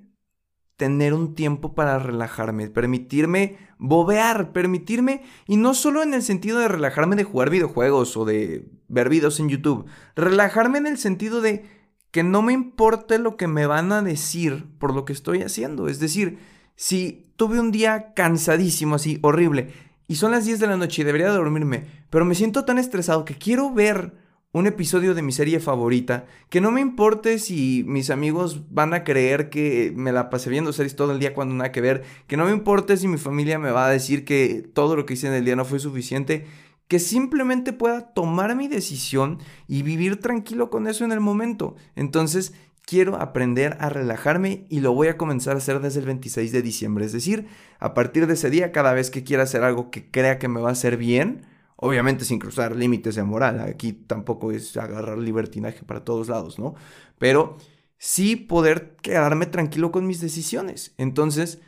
tener 0.80 1.14
un 1.14 1.36
tiempo 1.36 1.76
para 1.76 2.00
relajarme, 2.00 2.70
permitirme 2.70 3.58
bobear, 3.80 4.54
permitirme, 4.54 5.24
y 5.46 5.58
no 5.58 5.74
solo 5.74 6.04
en 6.04 6.14
el 6.14 6.24
sentido 6.24 6.58
de 6.60 6.70
relajarme 6.70 7.18
de 7.18 7.26
jugar 7.26 7.50
videojuegos 7.50 8.16
o 8.16 8.24
de 8.24 8.66
ver 8.88 9.10
videos 9.10 9.42
en 9.42 9.50
YouTube, 9.50 9.86
relajarme 10.16 10.78
en 10.78 10.88
el 10.88 10.98
sentido 10.98 11.42
de 11.42 11.66
que 12.12 12.24
no 12.24 12.42
me 12.42 12.54
importe 12.54 13.20
lo 13.20 13.36
que 13.36 13.48
me 13.48 13.66
van 13.66 13.92
a 13.92 14.02
decir 14.02 14.68
por 14.80 14.96
lo 14.96 15.04
que 15.04 15.12
estoy 15.12 15.42
haciendo. 15.42 15.90
Es 15.90 16.00
decir, 16.00 16.40
si 16.78 17.30
tuve 17.36 17.60
un 17.60 17.72
día 17.72 18.14
cansadísimo, 18.14 18.96
así, 18.96 19.20
horrible, 19.22 19.74
y 20.08 20.16
son 20.16 20.32
las 20.32 20.46
10 20.46 20.62
de 20.62 20.68
la 20.68 20.78
noche 20.78 21.02
y 21.02 21.06
debería 21.06 21.28
dormirme, 21.30 21.88
pero 22.10 22.24
me 22.24 22.36
siento 22.36 22.64
tan 22.64 22.78
estresado 22.78 23.26
que 23.26 23.36
quiero 23.36 23.74
ver 23.74 24.14
un 24.52 24.66
episodio 24.66 25.14
de 25.14 25.22
mi 25.22 25.32
serie 25.32 25.60
favorita, 25.60 26.26
que 26.50 26.60
no 26.60 26.72
me 26.72 26.82
importe 26.82 27.38
si 27.38 27.84
mis 27.86 28.10
amigos 28.10 28.64
van 28.72 28.96
a 28.96 29.04
creer 29.04 29.50
que 29.50 29.94
me 29.96 30.12
la 30.12 30.32
pasé 30.32 30.50
viendo 30.50 30.74
series 30.74 30.96
todo 30.96 31.12
el 31.12 31.20
día 31.20 31.36
cuando 31.36 31.54
nada 31.54 31.72
que 31.72 31.82
ver, 31.82 32.04
que 32.26 32.36
no 32.36 32.46
me 32.46 32.52
importe 32.52 32.98
si 32.98 33.08
mi 33.08 33.18
familia 33.18 33.60
me 33.60 33.72
va 33.72 33.86
a 33.86 33.92
decir 33.92 34.26
que 34.26 34.68
todo 34.74 34.96
lo 34.96 35.06
que 35.06 35.14
hice 35.14 35.28
en 35.28 35.34
el 35.34 35.46
día 35.46 35.56
no 35.56 35.66
fue 35.66 35.80
suficiente, 35.80 36.48
que 36.88 36.98
simplemente 36.98 37.74
pueda 37.74 38.14
tomar 38.14 38.56
mi 38.56 38.68
decisión 38.68 39.38
y 39.68 39.84
vivir 39.84 40.20
tranquilo 40.20 40.72
con 40.72 40.88
eso 40.88 41.06
en 41.06 41.12
el 41.12 41.20
momento. 41.20 41.76
Entonces, 41.96 42.54
quiero 42.84 43.18
aprender 43.22 43.78
a 43.80 43.90
relajarme 43.90 44.66
y 44.68 44.80
lo 44.80 44.94
voy 44.94 45.10
a 45.10 45.18
comenzar 45.18 45.54
a 45.54 45.60
hacer 45.60 45.80
desde 45.80 46.00
el 46.00 46.08
26 46.08 46.52
de 46.52 46.64
diciembre. 46.64 47.06
Es 47.06 47.12
decir, 47.12 47.46
a 47.78 47.94
partir 47.94 48.26
de 48.26 48.34
ese 48.34 48.50
día, 48.50 48.72
cada 48.72 48.94
vez 48.94 49.12
que 49.12 49.24
quiera 49.24 49.44
hacer 49.44 49.64
algo 49.64 49.92
que 49.92 50.10
crea 50.10 50.40
que 50.40 50.48
me 50.48 50.60
va 50.60 50.70
a 50.70 50.72
hacer 50.72 50.98
bien, 50.98 51.46
obviamente 51.82 52.26
sin 52.26 52.40
cruzar 52.40 52.76
límites 52.76 53.16
de 53.16 53.24
moral, 53.24 53.60
aquí 53.62 53.94
tampoco 53.94 54.52
es 54.52 54.76
agarrar 54.78 55.18
libertinaje 55.18 55.84
para 55.84 56.04
todos 56.04 56.28
lados, 56.28 56.60
¿no? 56.60 56.76
Pero 57.18 57.58
sí 57.98 58.36
poder 58.36 58.96
quedarme 59.02 59.46
tranquilo 59.46 59.92
con 59.92 60.06
mis 60.06 60.22
decisiones. 60.22 60.94
Entonces, 60.98 61.60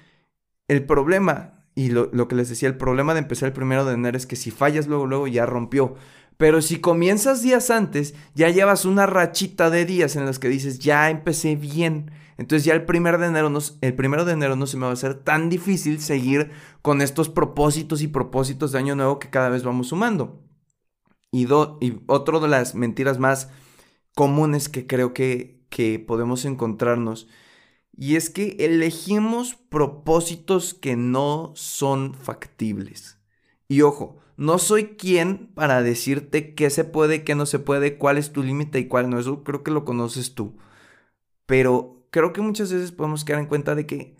el 0.67 0.85
problema 0.85 1.61
y 1.73 1.89
lo, 1.89 2.27
que 2.27 2.35
les 2.35 2.49
decía, 2.49 2.67
el 2.67 2.77
problema 2.77 3.13
de 3.13 3.19
empezar 3.19 3.47
el 3.47 3.53
primero 3.53 3.85
de 3.85 3.93
enero 3.93 4.17
es 4.17 4.25
que 4.25 4.35
si 4.35 4.51
fallas 4.51 4.87
luego, 4.87 5.05
luego 5.07 5.27
ya 5.27 5.45
rompió. 5.45 5.95
Pero 6.41 6.63
si 6.63 6.79
comienzas 6.79 7.43
días 7.43 7.69
antes, 7.69 8.15
ya 8.33 8.49
llevas 8.49 8.85
una 8.85 9.05
rachita 9.05 9.69
de 9.69 9.85
días 9.85 10.15
en 10.15 10.25
los 10.25 10.39
que 10.39 10.49
dices, 10.49 10.79
ya 10.79 11.11
empecé 11.11 11.55
bien. 11.55 12.09
Entonces 12.35 12.65
ya 12.65 12.73
el 12.73 12.83
primero 12.83 13.19
de 13.19 13.27
enero 13.27 13.51
no, 13.51 13.59
el 13.81 13.93
primero 13.93 14.25
de 14.25 14.33
enero 14.33 14.55
no 14.55 14.65
se 14.65 14.75
me 14.75 14.85
va 14.85 14.89
a 14.89 14.93
hacer 14.93 15.13
tan 15.13 15.51
difícil 15.51 16.01
seguir 16.01 16.49
con 16.81 17.03
estos 17.03 17.29
propósitos 17.29 18.01
y 18.01 18.07
propósitos 18.07 18.71
de 18.71 18.79
año 18.79 18.95
nuevo 18.95 19.19
que 19.19 19.29
cada 19.29 19.49
vez 19.49 19.61
vamos 19.61 19.89
sumando. 19.89 20.41
Y, 21.29 21.45
do, 21.45 21.77
y 21.79 21.99
otro 22.07 22.39
de 22.39 22.47
las 22.47 22.73
mentiras 22.73 23.19
más 23.19 23.51
comunes 24.15 24.67
que 24.67 24.87
creo 24.87 25.13
que, 25.13 25.63
que 25.69 25.99
podemos 25.99 26.43
encontrarnos 26.45 27.27
y 27.95 28.15
es 28.15 28.31
que 28.31 28.55
elegimos 28.57 29.53
propósitos 29.69 30.73
que 30.73 30.95
no 30.95 31.51
son 31.55 32.15
factibles. 32.15 33.19
Y 33.67 33.83
ojo, 33.83 34.20
no 34.41 34.57
soy 34.57 34.95
quien 34.95 35.51
para 35.53 35.83
decirte 35.83 36.55
qué 36.55 36.71
se 36.71 36.83
puede, 36.83 37.23
qué 37.23 37.35
no 37.35 37.45
se 37.45 37.59
puede, 37.59 37.99
cuál 37.99 38.17
es 38.17 38.33
tu 38.33 38.41
límite 38.41 38.79
y 38.79 38.87
cuál 38.87 39.07
no. 39.07 39.19
Eso 39.19 39.43
creo 39.43 39.61
que 39.61 39.69
lo 39.69 39.85
conoces 39.85 40.33
tú. 40.33 40.57
Pero 41.45 42.07
creo 42.09 42.33
que 42.33 42.41
muchas 42.41 42.73
veces 42.73 42.91
podemos 42.91 43.23
quedar 43.23 43.39
en 43.39 43.45
cuenta 43.45 43.75
de 43.75 43.85
que 43.85 44.15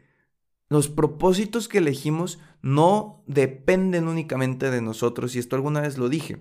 los 0.70 0.90
propósitos 0.90 1.68
que 1.68 1.80
elegimos 1.80 2.38
no 2.62 3.24
dependen 3.26 4.08
únicamente 4.08 4.70
de 4.70 4.84
nosotros. 4.84 5.36
Y 5.36 5.40
esto 5.40 5.56
alguna 5.56 5.82
vez 5.82 5.98
lo 5.98 6.08
dije. 6.08 6.38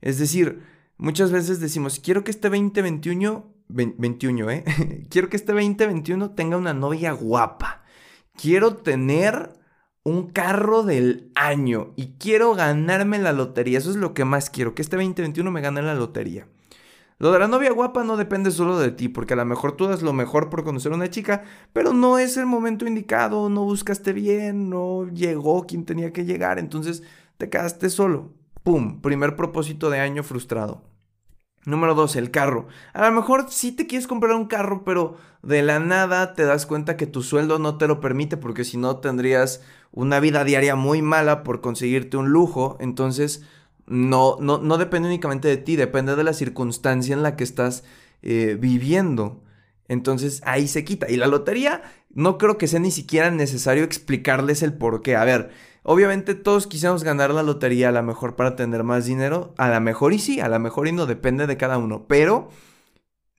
Es 0.00 0.18
decir, 0.18 0.64
muchas 0.96 1.30
veces 1.30 1.60
decimos, 1.60 2.00
quiero 2.00 2.24
que 2.24 2.32
este 2.32 2.50
2021 2.50 3.54
21, 3.68 4.50
¿eh? 4.50 4.64
Quiero 5.10 5.28
que 5.28 5.36
este 5.36 5.52
2021 5.52 6.32
tenga 6.32 6.56
una 6.56 6.74
novia 6.74 7.12
guapa. 7.12 7.84
Quiero 8.34 8.78
tener 8.78 9.61
un 10.04 10.30
carro 10.30 10.82
del 10.82 11.30
año 11.34 11.92
y 11.96 12.14
quiero 12.18 12.54
ganarme 12.54 13.18
la 13.18 13.32
lotería. 13.32 13.78
Eso 13.78 13.90
es 13.90 13.96
lo 13.96 14.14
que 14.14 14.24
más 14.24 14.50
quiero, 14.50 14.74
que 14.74 14.82
este 14.82 14.96
2021 14.96 15.50
me 15.50 15.60
gane 15.60 15.82
la 15.82 15.94
lotería. 15.94 16.46
Lo 17.18 17.30
de 17.30 17.38
la 17.38 17.46
novia 17.46 17.70
guapa 17.70 18.02
no 18.02 18.16
depende 18.16 18.50
solo 18.50 18.80
de 18.80 18.90
ti, 18.90 19.08
porque 19.08 19.34
a 19.34 19.36
lo 19.36 19.44
mejor 19.44 19.76
tú 19.76 19.86
das 19.86 20.02
lo 20.02 20.12
mejor 20.12 20.50
por 20.50 20.64
conocer 20.64 20.90
a 20.90 20.96
una 20.96 21.08
chica, 21.08 21.44
pero 21.72 21.92
no 21.92 22.18
es 22.18 22.36
el 22.36 22.46
momento 22.46 22.84
indicado, 22.84 23.48
no 23.48 23.62
buscaste 23.62 24.12
bien, 24.12 24.68
no 24.68 25.06
llegó 25.06 25.64
quien 25.64 25.84
tenía 25.84 26.12
que 26.12 26.24
llegar, 26.24 26.58
entonces 26.58 27.04
te 27.38 27.48
quedaste 27.48 27.90
solo. 27.90 28.32
¡Pum! 28.64 29.00
Primer 29.00 29.36
propósito 29.36 29.88
de 29.88 30.00
año 30.00 30.24
frustrado. 30.24 30.82
Número 31.64 31.94
dos, 31.94 32.16
el 32.16 32.30
carro. 32.30 32.66
A 32.92 33.08
lo 33.08 33.12
mejor 33.12 33.46
sí 33.48 33.70
te 33.72 33.86
quieres 33.86 34.08
comprar 34.08 34.34
un 34.34 34.46
carro, 34.46 34.82
pero 34.84 35.16
de 35.42 35.62
la 35.62 35.78
nada 35.78 36.34
te 36.34 36.44
das 36.44 36.66
cuenta 36.66 36.96
que 36.96 37.06
tu 37.06 37.22
sueldo 37.22 37.58
no 37.58 37.78
te 37.78 37.86
lo 37.86 38.00
permite 38.00 38.36
porque 38.36 38.64
si 38.64 38.76
no 38.78 38.96
tendrías 38.96 39.62
una 39.92 40.18
vida 40.18 40.42
diaria 40.44 40.74
muy 40.74 41.02
mala 41.02 41.44
por 41.44 41.60
conseguirte 41.60 42.16
un 42.16 42.30
lujo. 42.30 42.76
Entonces, 42.80 43.44
no, 43.86 44.36
no, 44.40 44.58
no 44.58 44.78
depende 44.78 45.08
únicamente 45.08 45.48
de 45.48 45.56
ti, 45.56 45.76
depende 45.76 46.16
de 46.16 46.24
la 46.24 46.32
circunstancia 46.32 47.14
en 47.14 47.22
la 47.22 47.36
que 47.36 47.44
estás 47.44 47.84
eh, 48.22 48.56
viviendo. 48.58 49.42
Entonces 49.88 50.40
ahí 50.44 50.66
se 50.66 50.84
quita. 50.84 51.10
Y 51.10 51.16
la 51.16 51.26
lotería, 51.26 51.82
no 52.10 52.38
creo 52.38 52.58
que 52.58 52.66
sea 52.66 52.80
ni 52.80 52.90
siquiera 52.90 53.30
necesario 53.30 53.84
explicarles 53.84 54.62
el 54.62 54.72
por 54.72 55.02
qué. 55.02 55.16
A 55.16 55.24
ver, 55.24 55.50
Obviamente 55.82 56.34
todos 56.34 56.66
quisiéramos 56.66 57.02
ganar 57.02 57.32
la 57.32 57.42
lotería 57.42 57.88
a 57.88 57.92
lo 57.92 58.02
mejor 58.02 58.36
para 58.36 58.54
tener 58.54 58.84
más 58.84 59.04
dinero. 59.04 59.52
A 59.58 59.68
lo 59.68 59.80
mejor 59.80 60.12
y 60.12 60.18
sí, 60.18 60.40
a 60.40 60.48
lo 60.48 60.58
mejor 60.58 60.86
y 60.86 60.92
no 60.92 61.06
depende 61.06 61.46
de 61.46 61.56
cada 61.56 61.78
uno. 61.78 62.06
Pero 62.06 62.50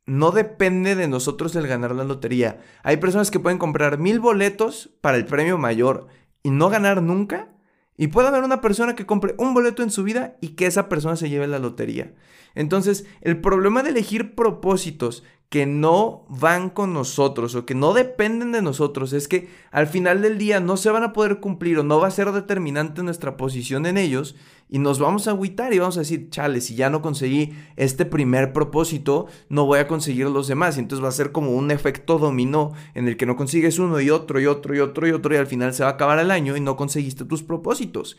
no 0.06 0.32
depende 0.32 0.96
de 0.96 1.08
nosotros 1.08 1.56
el 1.56 1.68
ganar 1.68 1.96
la 1.96 2.04
lotería. 2.04 2.60
Hay 2.84 2.98
personas 2.98 3.32
que 3.32 3.40
pueden 3.40 3.60
comprar 3.60 3.98
mil 3.98 4.20
boletos 4.20 4.90
para 5.00 5.18
el 5.18 5.26
premio 5.26 5.58
mayor 5.58 6.08
y 6.44 6.52
no 6.52 6.70
ganar 6.70 7.02
nunca. 7.02 7.50
Y 7.96 8.08
puede 8.08 8.28
haber 8.28 8.44
una 8.44 8.60
persona 8.60 8.96
que 8.96 9.06
compre 9.06 9.36
un 9.38 9.54
boleto 9.54 9.84
en 9.84 9.92
su 9.92 10.04
vida 10.04 10.36
y 10.42 10.50
que 10.50 10.66
esa 10.66 10.90
persona 10.90 11.16
se 11.16 11.30
lleve 11.30 11.48
la 11.48 11.60
lotería. 11.60 12.14
Entonces, 12.56 13.06
el 13.22 13.42
problema 13.42 13.84
de 13.84 13.90
elegir 13.90 14.36
propósitos 14.36 15.24
que 15.54 15.68
no 15.68 16.26
van 16.30 16.72
con 16.72 16.94
nosotros 16.94 17.54
o 17.54 17.64
que 17.64 17.76
no 17.76 17.94
dependen 17.94 18.52
de 18.52 18.64
nosotros 18.64 19.14
es 19.14 19.28
que 19.28 19.50
al 19.70 19.86
final 19.86 20.24
del 20.24 20.40
día 20.40 20.60
no 20.60 20.78
se 20.78 20.90
van 20.90 21.04
a 21.04 21.14
poder 21.14 21.40
cumplir 21.40 21.78
o 21.78 21.84
no 21.84 22.00
va 22.00 22.08
a 22.08 22.12
ser 22.12 22.32
determinante 22.32 23.04
nuestra 23.04 23.38
posición 23.38 23.86
en 23.86 24.00
ellos 24.00 24.36
y 24.68 24.80
nos 24.80 24.98
vamos 24.98 25.28
a 25.28 25.32
agüitar 25.32 25.72
y 25.72 25.78
vamos 25.78 25.98
a 25.98 26.00
decir, 26.00 26.32
chale, 26.32 26.60
si 26.60 26.74
ya 26.74 26.90
no 26.90 27.04
conseguí 27.04 27.54
este 27.76 28.06
primer 28.06 28.52
propósito, 28.52 29.28
no 29.48 29.68
voy 29.68 29.78
a 29.78 29.88
conseguir 29.88 30.26
los 30.26 30.48
demás. 30.48 30.78
Y 30.78 30.80
entonces 30.80 31.04
va 31.04 31.10
a 31.10 31.12
ser 31.12 31.32
como 31.32 31.52
un 31.52 31.70
efecto 31.70 32.18
dominó 32.18 32.72
en 32.96 33.08
el 33.08 33.16
que 33.16 33.28
no 33.28 33.36
consigues 33.36 33.78
uno 33.78 34.02
y 34.02 34.10
otro 34.10 34.42
y 34.42 34.48
otro 34.48 34.76
y 34.76 34.80
otro 34.80 35.08
y 35.08 35.12
otro 35.12 35.36
y 35.36 35.38
al 35.38 35.46
final 35.46 35.76
se 35.76 35.84
va 35.84 35.90
a 35.90 35.94
acabar 35.94 36.18
el 36.18 36.32
año 36.32 36.58
y 36.58 36.62
no 36.62 36.76
conseguiste 36.76 37.26
tus 37.26 37.44
propósitos. 37.44 38.18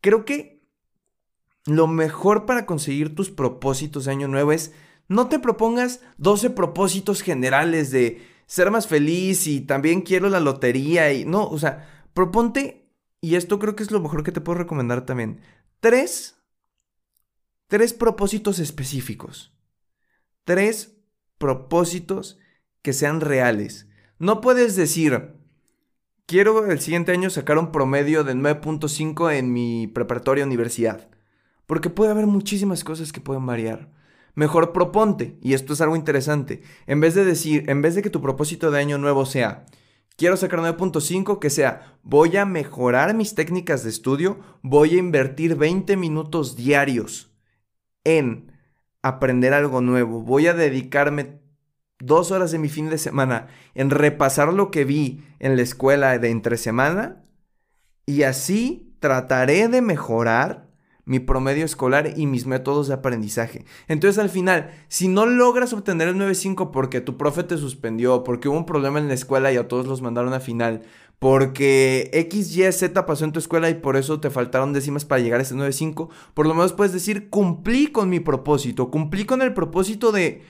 Creo 0.00 0.24
que 0.24 0.61
lo 1.66 1.86
mejor 1.86 2.46
para 2.46 2.66
conseguir 2.66 3.14
tus 3.14 3.30
propósitos 3.30 4.04
de 4.04 4.12
año 4.12 4.28
nuevo 4.28 4.52
es 4.52 4.72
no 5.08 5.28
te 5.28 5.38
propongas 5.38 6.00
12 6.18 6.50
propósitos 6.50 7.22
generales 7.22 7.90
de 7.90 8.22
ser 8.46 8.70
más 8.70 8.86
feliz 8.86 9.46
y 9.46 9.60
también 9.60 10.02
quiero 10.02 10.28
la 10.28 10.40
lotería 10.40 11.12
y 11.12 11.24
no, 11.24 11.46
o 11.46 11.58
sea, 11.58 12.06
proponte, 12.14 12.90
y 13.20 13.36
esto 13.36 13.58
creo 13.58 13.76
que 13.76 13.82
es 13.82 13.90
lo 13.90 14.00
mejor 14.00 14.24
que 14.24 14.32
te 14.32 14.40
puedo 14.40 14.58
recomendar 14.58 15.06
también, 15.06 15.40
tres, 15.80 16.36
tres 17.66 17.92
propósitos 17.92 18.58
específicos, 18.58 19.54
tres 20.44 20.98
propósitos 21.38 22.38
que 22.82 22.92
sean 22.92 23.20
reales. 23.20 23.88
No 24.18 24.40
puedes 24.40 24.76
decir, 24.76 25.34
quiero 26.26 26.70
el 26.70 26.80
siguiente 26.80 27.12
año 27.12 27.30
sacar 27.30 27.58
un 27.58 27.72
promedio 27.72 28.24
de 28.24 28.34
9.5 28.34 29.32
en 29.32 29.52
mi 29.52 29.86
preparatoria 29.86 30.44
universidad, 30.44 31.08
porque 31.72 31.88
puede 31.88 32.10
haber 32.10 32.26
muchísimas 32.26 32.84
cosas 32.84 33.12
que 33.12 33.22
pueden 33.22 33.46
variar. 33.46 33.88
Mejor 34.34 34.74
proponte, 34.74 35.38
y 35.40 35.54
esto 35.54 35.72
es 35.72 35.80
algo 35.80 35.96
interesante, 35.96 36.60
en 36.86 37.00
vez 37.00 37.14
de 37.14 37.24
decir, 37.24 37.64
en 37.70 37.80
vez 37.80 37.94
de 37.94 38.02
que 38.02 38.10
tu 38.10 38.20
propósito 38.20 38.70
de 38.70 38.78
año 38.78 38.98
nuevo 38.98 39.24
sea, 39.24 39.64
quiero 40.18 40.36
sacar 40.36 40.60
9.5, 40.60 41.38
que 41.38 41.48
sea, 41.48 41.96
voy 42.02 42.36
a 42.36 42.44
mejorar 42.44 43.14
mis 43.14 43.34
técnicas 43.34 43.84
de 43.84 43.88
estudio, 43.88 44.38
voy 44.60 44.96
a 44.96 44.98
invertir 44.98 45.56
20 45.56 45.96
minutos 45.96 46.56
diarios 46.56 47.32
en 48.04 48.52
aprender 49.00 49.54
algo 49.54 49.80
nuevo, 49.80 50.20
voy 50.20 50.48
a 50.48 50.52
dedicarme 50.52 51.40
dos 51.98 52.32
horas 52.32 52.52
de 52.52 52.58
mi 52.58 52.68
fin 52.68 52.90
de 52.90 52.98
semana 52.98 53.46
en 53.74 53.88
repasar 53.88 54.52
lo 54.52 54.70
que 54.70 54.84
vi 54.84 55.24
en 55.38 55.56
la 55.56 55.62
escuela 55.62 56.18
de 56.18 56.28
entre 56.28 56.58
semana, 56.58 57.24
y 58.04 58.24
así 58.24 58.94
trataré 59.00 59.68
de 59.68 59.80
mejorar 59.80 60.70
mi 61.04 61.18
promedio 61.18 61.64
escolar 61.64 62.14
y 62.16 62.26
mis 62.26 62.46
métodos 62.46 62.88
de 62.88 62.94
aprendizaje. 62.94 63.64
Entonces 63.88 64.18
al 64.18 64.30
final, 64.30 64.70
si 64.88 65.08
no 65.08 65.26
logras 65.26 65.72
obtener 65.72 66.08
el 66.08 66.16
9.5 66.16 66.70
porque 66.70 67.00
tu 67.00 67.16
profe 67.16 67.42
te 67.42 67.56
suspendió, 67.56 68.22
porque 68.24 68.48
hubo 68.48 68.58
un 68.58 68.66
problema 68.66 68.98
en 68.98 69.08
la 69.08 69.14
escuela 69.14 69.52
y 69.52 69.56
a 69.56 69.68
todos 69.68 69.86
los 69.86 70.02
mandaron 70.02 70.32
a 70.32 70.40
final, 70.40 70.82
porque 71.18 72.10
X, 72.12 72.56
Y, 72.56 72.72
Z 72.72 73.06
pasó 73.06 73.24
en 73.24 73.32
tu 73.32 73.38
escuela 73.38 73.70
y 73.70 73.74
por 73.74 73.96
eso 73.96 74.20
te 74.20 74.30
faltaron 74.30 74.72
décimas 74.72 75.04
para 75.04 75.22
llegar 75.22 75.40
a 75.40 75.42
ese 75.42 75.54
9.5, 75.54 76.08
por 76.34 76.46
lo 76.46 76.54
menos 76.54 76.72
puedes 76.72 76.92
decir, 76.92 77.30
cumplí 77.30 77.88
con 77.88 78.08
mi 78.08 78.20
propósito, 78.20 78.90
cumplí 78.90 79.24
con 79.24 79.42
el 79.42 79.54
propósito 79.54 80.12
de 80.12 80.42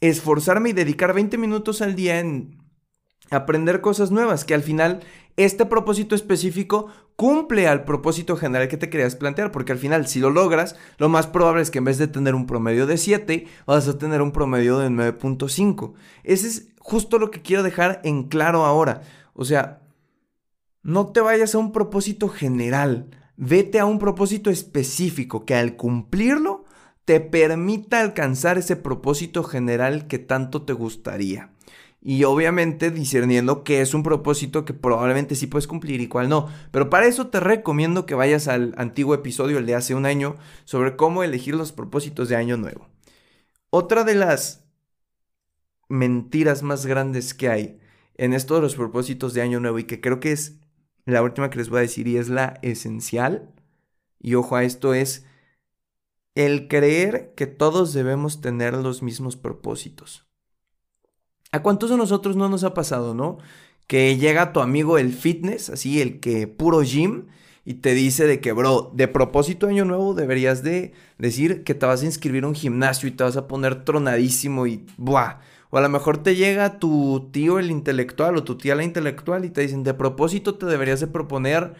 esforzarme 0.00 0.70
y 0.70 0.72
dedicar 0.72 1.14
20 1.14 1.38
minutos 1.38 1.82
al 1.82 1.94
día 1.94 2.18
en 2.20 2.58
aprender 3.30 3.80
cosas 3.80 4.10
nuevas, 4.10 4.44
que 4.44 4.54
al 4.54 4.62
final 4.62 5.00
este 5.36 5.66
propósito 5.66 6.14
específico 6.14 6.88
cumple 7.16 7.66
al 7.66 7.84
propósito 7.84 8.36
general 8.36 8.68
que 8.68 8.76
te 8.76 8.90
querías 8.90 9.16
plantear, 9.16 9.50
porque 9.50 9.72
al 9.72 9.78
final 9.78 10.06
si 10.06 10.20
lo 10.20 10.30
logras, 10.30 10.76
lo 10.98 11.08
más 11.08 11.26
probable 11.26 11.62
es 11.62 11.70
que 11.70 11.78
en 11.78 11.84
vez 11.84 11.98
de 11.98 12.08
tener 12.08 12.34
un 12.34 12.46
promedio 12.46 12.86
de 12.86 12.98
7, 12.98 13.46
vas 13.66 13.88
a 13.88 13.98
tener 13.98 14.22
un 14.22 14.32
promedio 14.32 14.78
de 14.78 14.90
9.5. 14.90 15.94
Ese 16.22 16.46
es 16.46 16.68
justo 16.78 17.18
lo 17.18 17.30
que 17.30 17.42
quiero 17.42 17.62
dejar 17.62 18.00
en 18.04 18.24
claro 18.24 18.64
ahora. 18.66 19.00
O 19.32 19.44
sea, 19.44 19.80
no 20.82 21.08
te 21.08 21.20
vayas 21.20 21.54
a 21.54 21.58
un 21.58 21.72
propósito 21.72 22.28
general, 22.28 23.08
vete 23.36 23.80
a 23.80 23.86
un 23.86 23.98
propósito 23.98 24.50
específico 24.50 25.44
que 25.44 25.54
al 25.54 25.76
cumplirlo 25.76 26.64
te 27.06 27.20
permita 27.20 28.00
alcanzar 28.00 28.58
ese 28.58 28.76
propósito 28.76 29.42
general 29.42 30.06
que 30.06 30.18
tanto 30.18 30.62
te 30.62 30.74
gustaría 30.74 31.50
y 32.08 32.22
obviamente 32.22 32.92
discerniendo 32.92 33.64
qué 33.64 33.80
es 33.80 33.92
un 33.92 34.04
propósito 34.04 34.64
que 34.64 34.72
probablemente 34.72 35.34
sí 35.34 35.48
puedes 35.48 35.66
cumplir 35.66 36.00
y 36.00 36.06
cuál 36.06 36.28
no. 36.28 36.48
Pero 36.70 36.88
para 36.88 37.06
eso 37.06 37.26
te 37.26 37.40
recomiendo 37.40 38.06
que 38.06 38.14
vayas 38.14 38.46
al 38.46 38.74
antiguo 38.78 39.12
episodio, 39.12 39.58
el 39.58 39.66
de 39.66 39.74
hace 39.74 39.92
un 39.92 40.06
año, 40.06 40.36
sobre 40.66 40.94
cómo 40.94 41.24
elegir 41.24 41.56
los 41.56 41.72
propósitos 41.72 42.28
de 42.28 42.36
año 42.36 42.56
nuevo. 42.58 42.86
Otra 43.70 44.04
de 44.04 44.14
las 44.14 44.64
mentiras 45.88 46.62
más 46.62 46.86
grandes 46.86 47.34
que 47.34 47.48
hay 47.48 47.80
en 48.14 48.34
esto 48.34 48.54
de 48.54 48.60
los 48.60 48.76
propósitos 48.76 49.34
de 49.34 49.42
año 49.42 49.58
nuevo 49.58 49.80
y 49.80 49.84
que 49.84 50.00
creo 50.00 50.20
que 50.20 50.30
es 50.30 50.60
la 51.06 51.22
última 51.22 51.50
que 51.50 51.58
les 51.58 51.70
voy 51.70 51.78
a 51.78 51.82
decir 51.82 52.06
y 52.06 52.18
es 52.18 52.28
la 52.28 52.60
esencial, 52.62 53.52
y 54.20 54.36
ojo 54.36 54.54
a 54.54 54.62
esto 54.62 54.94
es 54.94 55.26
el 56.36 56.68
creer 56.68 57.34
que 57.34 57.48
todos 57.48 57.92
debemos 57.94 58.40
tener 58.40 58.74
los 58.74 59.02
mismos 59.02 59.36
propósitos. 59.36 60.26
¿A 61.52 61.62
cuántos 61.62 61.90
de 61.90 61.96
nosotros 61.96 62.36
no 62.36 62.48
nos 62.48 62.64
ha 62.64 62.74
pasado, 62.74 63.14
no? 63.14 63.38
Que 63.86 64.16
llega 64.16 64.52
tu 64.52 64.60
amigo 64.60 64.98
el 64.98 65.12
fitness, 65.12 65.70
así, 65.70 66.00
el 66.00 66.20
que 66.20 66.46
puro 66.46 66.82
gym, 66.82 67.26
y 67.64 67.74
te 67.74 67.94
dice 67.94 68.26
de 68.26 68.40
que, 68.40 68.52
bro, 68.52 68.92
de 68.94 69.08
propósito 69.08 69.66
año 69.66 69.84
nuevo 69.84 70.14
deberías 70.14 70.62
de 70.62 70.92
decir 71.18 71.64
que 71.64 71.74
te 71.74 71.84
vas 71.84 72.02
a 72.02 72.06
inscribir 72.06 72.44
a 72.44 72.48
un 72.48 72.54
gimnasio 72.54 73.08
y 73.08 73.12
te 73.12 73.24
vas 73.24 73.36
a 73.36 73.48
poner 73.48 73.84
tronadísimo 73.84 74.66
y 74.66 74.86
¡buah! 74.96 75.40
O 75.70 75.78
a 75.78 75.80
lo 75.80 75.88
mejor 75.88 76.18
te 76.18 76.36
llega 76.36 76.78
tu 76.78 77.28
tío 77.32 77.58
el 77.58 77.72
intelectual 77.72 78.36
o 78.36 78.44
tu 78.44 78.56
tía 78.56 78.76
la 78.76 78.84
intelectual 78.84 79.44
y 79.44 79.50
te 79.50 79.62
dicen, 79.62 79.82
de 79.82 79.94
propósito 79.94 80.54
te 80.54 80.66
deberías 80.66 81.00
de 81.00 81.08
proponer 81.08 81.74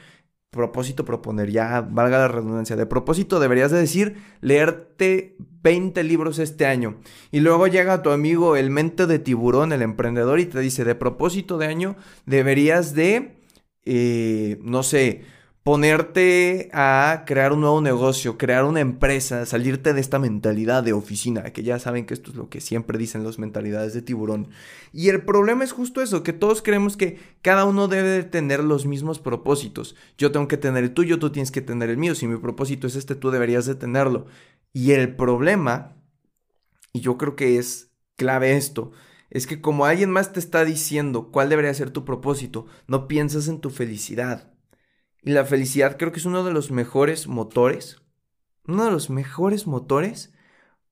propósito 0.50 1.04
proponer, 1.04 1.50
ya 1.50 1.80
valga 1.82 2.18
la 2.18 2.28
redundancia, 2.28 2.76
de 2.76 2.86
propósito 2.86 3.40
deberías 3.40 3.70
de 3.70 3.78
decir 3.78 4.16
leerte 4.40 5.36
20 5.62 6.02
libros 6.04 6.38
este 6.38 6.66
año. 6.66 6.96
Y 7.30 7.40
luego 7.40 7.66
llega 7.66 8.02
tu 8.02 8.10
amigo 8.10 8.56
el 8.56 8.70
mente 8.70 9.06
de 9.06 9.18
tiburón, 9.18 9.72
el 9.72 9.82
emprendedor, 9.82 10.40
y 10.40 10.46
te 10.46 10.60
dice, 10.60 10.84
de 10.84 10.94
propósito 10.94 11.58
de 11.58 11.66
año 11.66 11.96
deberías 12.24 12.94
de, 12.94 13.36
eh, 13.84 14.58
no 14.62 14.82
sé, 14.82 15.24
ponerte 15.66 16.70
a 16.72 17.24
crear 17.26 17.52
un 17.52 17.62
nuevo 17.62 17.80
negocio, 17.80 18.38
crear 18.38 18.64
una 18.64 18.78
empresa, 18.78 19.44
salirte 19.46 19.94
de 19.94 20.00
esta 20.00 20.20
mentalidad 20.20 20.84
de 20.84 20.92
oficina, 20.92 21.42
que 21.52 21.64
ya 21.64 21.80
saben 21.80 22.06
que 22.06 22.14
esto 22.14 22.30
es 22.30 22.36
lo 22.36 22.48
que 22.48 22.60
siempre 22.60 22.98
dicen 22.98 23.24
las 23.24 23.40
mentalidades 23.40 23.92
de 23.92 24.00
tiburón. 24.00 24.46
Y 24.92 25.08
el 25.08 25.24
problema 25.24 25.64
es 25.64 25.72
justo 25.72 26.02
eso, 26.02 26.22
que 26.22 26.32
todos 26.32 26.62
creemos 26.62 26.96
que 26.96 27.18
cada 27.42 27.64
uno 27.64 27.88
debe 27.88 28.22
tener 28.22 28.62
los 28.62 28.86
mismos 28.86 29.18
propósitos. 29.18 29.96
Yo 30.16 30.30
tengo 30.30 30.46
que 30.46 30.56
tener 30.56 30.84
el 30.84 30.94
tuyo, 30.94 31.18
tú 31.18 31.30
tienes 31.30 31.50
que 31.50 31.62
tener 31.62 31.90
el 31.90 31.96
mío. 31.96 32.14
Si 32.14 32.28
mi 32.28 32.36
propósito 32.36 32.86
es 32.86 32.94
este, 32.94 33.16
tú 33.16 33.32
deberías 33.32 33.66
de 33.66 33.74
tenerlo. 33.74 34.26
Y 34.72 34.92
el 34.92 35.16
problema, 35.16 35.96
y 36.92 37.00
yo 37.00 37.18
creo 37.18 37.34
que 37.34 37.58
es 37.58 37.90
clave 38.14 38.56
esto, 38.56 38.92
es 39.30 39.48
que 39.48 39.60
como 39.60 39.84
alguien 39.84 40.12
más 40.12 40.32
te 40.32 40.38
está 40.38 40.64
diciendo 40.64 41.32
cuál 41.32 41.48
debería 41.48 41.74
ser 41.74 41.90
tu 41.90 42.04
propósito, 42.04 42.66
no 42.86 43.08
piensas 43.08 43.48
en 43.48 43.58
tu 43.58 43.70
felicidad 43.70 44.55
y 45.26 45.32
la 45.32 45.44
felicidad 45.44 45.96
creo 45.98 46.12
que 46.12 46.20
es 46.20 46.24
uno 46.24 46.44
de 46.44 46.52
los 46.52 46.70
mejores 46.70 47.26
motores, 47.26 48.00
uno 48.68 48.84
de 48.84 48.92
los 48.92 49.10
mejores 49.10 49.66
motores 49.66 50.32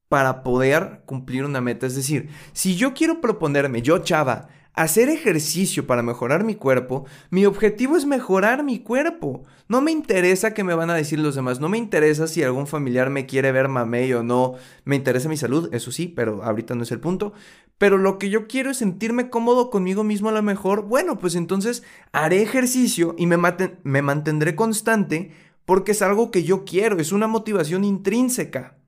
para 0.08 0.42
poder 0.42 1.02
cumplir 1.06 1.44
una 1.44 1.60
meta. 1.60 1.86
Es 1.86 1.94
decir, 1.94 2.30
si 2.52 2.74
yo 2.74 2.94
quiero 2.94 3.20
proponerme, 3.20 3.80
yo 3.80 4.00
chava, 4.00 4.48
hacer 4.74 5.08
ejercicio 5.08 5.86
para 5.86 6.02
mejorar 6.02 6.44
mi 6.44 6.54
cuerpo, 6.54 7.06
mi 7.30 7.46
objetivo 7.46 7.96
es 7.96 8.06
mejorar 8.06 8.64
mi 8.64 8.80
cuerpo. 8.80 9.44
No 9.68 9.80
me 9.80 9.92
interesa 9.92 10.52
qué 10.52 10.62
me 10.62 10.74
van 10.74 10.90
a 10.90 10.94
decir 10.94 11.18
los 11.18 11.34
demás, 11.34 11.60
no 11.60 11.68
me 11.68 11.78
interesa 11.78 12.26
si 12.26 12.42
algún 12.42 12.66
familiar 12.66 13.08
me 13.08 13.26
quiere 13.26 13.50
ver 13.50 13.68
mamey 13.68 14.12
o 14.12 14.22
no, 14.22 14.54
me 14.84 14.96
interesa 14.96 15.28
mi 15.28 15.36
salud, 15.36 15.72
eso 15.72 15.90
sí, 15.90 16.08
pero 16.08 16.42
ahorita 16.44 16.74
no 16.74 16.82
es 16.82 16.92
el 16.92 17.00
punto 17.00 17.32
pero 17.78 17.98
lo 17.98 18.18
que 18.18 18.30
yo 18.30 18.46
quiero 18.46 18.70
es 18.70 18.78
sentirme 18.78 19.30
cómodo 19.30 19.70
conmigo 19.70 20.04
mismo 20.04 20.28
a 20.28 20.32
lo 20.32 20.42
mejor, 20.42 20.82
bueno, 20.82 21.18
pues 21.18 21.34
entonces 21.34 21.82
haré 22.12 22.40
ejercicio 22.40 23.14
y 23.18 23.26
me 23.26 24.02
mantendré 24.02 24.54
constante 24.54 25.32
porque 25.64 25.92
es 25.92 26.02
algo 26.02 26.30
que 26.30 26.44
yo 26.44 26.64
quiero, 26.64 26.98
es 26.98 27.12
una 27.12 27.26
motivación 27.26 27.84
intrínseca. 27.84 28.78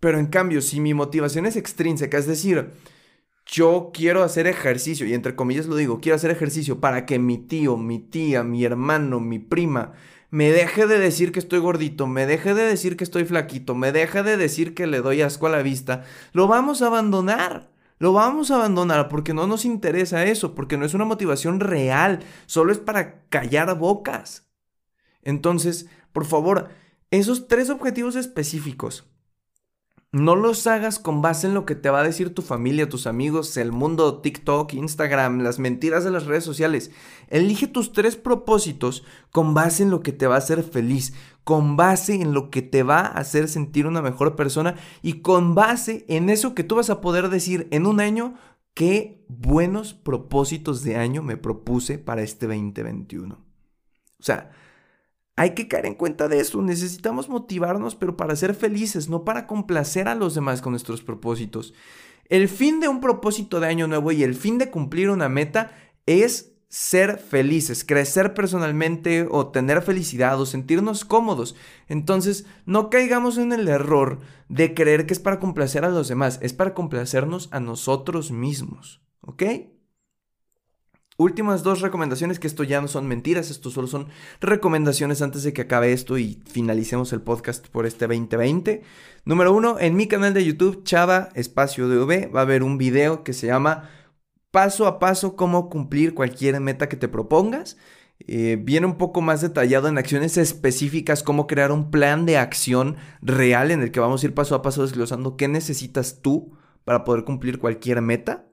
Pero 0.00 0.18
en 0.18 0.26
cambio, 0.26 0.60
si 0.60 0.80
mi 0.80 0.94
motivación 0.94 1.46
es 1.46 1.56
extrínseca, 1.56 2.18
es 2.18 2.26
decir, 2.26 2.70
yo 3.48 3.90
quiero 3.92 4.22
hacer 4.22 4.46
ejercicio, 4.46 5.06
y 5.06 5.14
entre 5.14 5.34
comillas 5.34 5.66
lo 5.66 5.74
digo, 5.74 6.00
quiero 6.00 6.16
hacer 6.16 6.30
ejercicio 6.30 6.80
para 6.80 7.06
que 7.06 7.18
mi 7.18 7.38
tío, 7.38 7.76
mi 7.76 7.98
tía, 7.98 8.44
mi 8.44 8.64
hermano, 8.64 9.20
mi 9.20 9.38
prima, 9.38 9.92
me 10.30 10.52
deje 10.52 10.86
de 10.86 10.98
decir 10.98 11.32
que 11.32 11.38
estoy 11.38 11.58
gordito, 11.58 12.06
me 12.06 12.26
deje 12.26 12.54
de 12.54 12.62
decir 12.62 12.96
que 12.96 13.04
estoy 13.04 13.24
flaquito, 13.24 13.74
me 13.74 13.90
deje 13.90 14.22
de 14.22 14.36
decir 14.36 14.74
que 14.74 14.86
le 14.86 15.00
doy 15.00 15.22
asco 15.22 15.46
a 15.46 15.50
la 15.50 15.62
vista, 15.62 16.04
lo 16.32 16.46
vamos 16.46 16.82
a 16.82 16.86
abandonar. 16.86 17.70
Lo 18.00 18.12
vamos 18.12 18.52
a 18.52 18.54
abandonar 18.54 19.08
porque 19.08 19.34
no 19.34 19.48
nos 19.48 19.64
interesa 19.64 20.24
eso, 20.24 20.54
porque 20.54 20.76
no 20.76 20.84
es 20.84 20.94
una 20.94 21.04
motivación 21.04 21.58
real, 21.58 22.20
solo 22.46 22.70
es 22.70 22.78
para 22.78 23.24
callar 23.28 23.76
bocas. 23.76 24.48
Entonces, 25.22 25.86
por 26.12 26.24
favor, 26.24 26.68
esos 27.10 27.48
tres 27.48 27.70
objetivos 27.70 28.14
específicos, 28.14 29.07
no 30.10 30.36
los 30.36 30.66
hagas 30.66 30.98
con 30.98 31.20
base 31.20 31.46
en 31.46 31.54
lo 31.54 31.66
que 31.66 31.74
te 31.74 31.90
va 31.90 32.00
a 32.00 32.04
decir 32.04 32.34
tu 32.34 32.40
familia, 32.40 32.88
tus 32.88 33.06
amigos, 33.06 33.56
el 33.58 33.72
mundo, 33.72 34.20
TikTok, 34.20 34.72
Instagram, 34.72 35.40
las 35.40 35.58
mentiras 35.58 36.02
de 36.02 36.10
las 36.10 36.24
redes 36.24 36.44
sociales. 36.44 36.90
Elige 37.28 37.66
tus 37.66 37.92
tres 37.92 38.16
propósitos 38.16 39.04
con 39.32 39.52
base 39.52 39.82
en 39.82 39.90
lo 39.90 40.00
que 40.00 40.12
te 40.12 40.26
va 40.26 40.36
a 40.36 40.38
hacer 40.38 40.62
feliz, 40.62 41.12
con 41.44 41.76
base 41.76 42.14
en 42.14 42.32
lo 42.32 42.48
que 42.48 42.62
te 42.62 42.82
va 42.82 43.00
a 43.00 43.18
hacer 43.18 43.48
sentir 43.48 43.86
una 43.86 44.00
mejor 44.00 44.34
persona 44.34 44.76
y 45.02 45.20
con 45.20 45.54
base 45.54 46.06
en 46.08 46.30
eso 46.30 46.54
que 46.54 46.64
tú 46.64 46.76
vas 46.76 46.88
a 46.88 47.02
poder 47.02 47.28
decir 47.28 47.68
en 47.70 47.86
un 47.86 48.00
año, 48.00 48.34
qué 48.72 49.24
buenos 49.28 49.92
propósitos 49.92 50.82
de 50.84 50.96
año 50.96 51.22
me 51.22 51.36
propuse 51.36 51.98
para 51.98 52.22
este 52.22 52.46
2021. 52.46 53.34
O 53.34 54.22
sea, 54.22 54.52
hay 55.38 55.50
que 55.54 55.68
caer 55.68 55.86
en 55.86 55.94
cuenta 55.94 56.28
de 56.28 56.40
eso. 56.40 56.60
Necesitamos 56.60 57.28
motivarnos, 57.28 57.94
pero 57.94 58.16
para 58.16 58.36
ser 58.36 58.54
felices, 58.54 59.08
no 59.08 59.24
para 59.24 59.46
complacer 59.46 60.08
a 60.08 60.14
los 60.14 60.34
demás 60.34 60.60
con 60.60 60.72
nuestros 60.72 61.02
propósitos. 61.02 61.74
El 62.28 62.48
fin 62.48 62.80
de 62.80 62.88
un 62.88 63.00
propósito 63.00 63.60
de 63.60 63.68
año 63.68 63.86
nuevo 63.86 64.12
y 64.12 64.22
el 64.22 64.34
fin 64.34 64.58
de 64.58 64.70
cumplir 64.70 65.10
una 65.10 65.28
meta 65.28 65.70
es 66.06 66.52
ser 66.68 67.18
felices, 67.18 67.84
crecer 67.84 68.34
personalmente 68.34 69.26
o 69.30 69.48
tener 69.48 69.80
felicidad 69.80 70.38
o 70.40 70.44
sentirnos 70.44 71.04
cómodos. 71.04 71.54
Entonces, 71.86 72.44
no 72.66 72.90
caigamos 72.90 73.38
en 73.38 73.52
el 73.52 73.68
error 73.68 74.18
de 74.48 74.74
creer 74.74 75.06
que 75.06 75.14
es 75.14 75.20
para 75.20 75.40
complacer 75.40 75.84
a 75.84 75.88
los 75.88 76.08
demás, 76.08 76.38
es 76.42 76.52
para 76.52 76.74
complacernos 76.74 77.48
a 77.52 77.60
nosotros 77.60 78.30
mismos, 78.30 79.00
¿ok? 79.22 79.44
Últimas 81.20 81.64
dos 81.64 81.80
recomendaciones, 81.80 82.38
que 82.38 82.46
esto 82.46 82.62
ya 82.62 82.80
no 82.80 82.86
son 82.86 83.08
mentiras, 83.08 83.50
esto 83.50 83.70
solo 83.70 83.88
son 83.88 84.06
recomendaciones 84.40 85.20
antes 85.20 85.42
de 85.42 85.52
que 85.52 85.62
acabe 85.62 85.92
esto 85.92 86.16
y 86.16 86.40
finalicemos 86.46 87.12
el 87.12 87.22
podcast 87.22 87.66
por 87.66 87.86
este 87.86 88.06
2020. 88.06 88.82
Número 89.24 89.52
uno, 89.52 89.80
en 89.80 89.96
mi 89.96 90.06
canal 90.06 90.32
de 90.32 90.44
YouTube, 90.44 90.84
Chava 90.84 91.30
Espacio 91.34 91.88
DV, 91.88 92.32
va 92.32 92.38
a 92.38 92.42
haber 92.44 92.62
un 92.62 92.78
video 92.78 93.24
que 93.24 93.32
se 93.32 93.48
llama 93.48 93.90
paso 94.52 94.86
a 94.86 95.00
paso 95.00 95.34
cómo 95.34 95.68
cumplir 95.70 96.14
cualquier 96.14 96.60
meta 96.60 96.88
que 96.88 96.96
te 96.96 97.08
propongas. 97.08 97.76
Eh, 98.28 98.56
viene 98.60 98.86
un 98.86 98.96
poco 98.96 99.20
más 99.20 99.40
detallado 99.40 99.88
en 99.88 99.98
acciones 99.98 100.36
específicas, 100.36 101.24
cómo 101.24 101.48
crear 101.48 101.72
un 101.72 101.90
plan 101.90 102.26
de 102.26 102.38
acción 102.38 102.96
real 103.22 103.72
en 103.72 103.82
el 103.82 103.90
que 103.90 103.98
vamos 103.98 104.22
a 104.22 104.26
ir 104.26 104.34
paso 104.34 104.54
a 104.54 104.62
paso 104.62 104.82
desglosando 104.82 105.36
qué 105.36 105.48
necesitas 105.48 106.22
tú 106.22 106.56
para 106.84 107.02
poder 107.02 107.24
cumplir 107.24 107.58
cualquier 107.58 108.02
meta, 108.02 108.47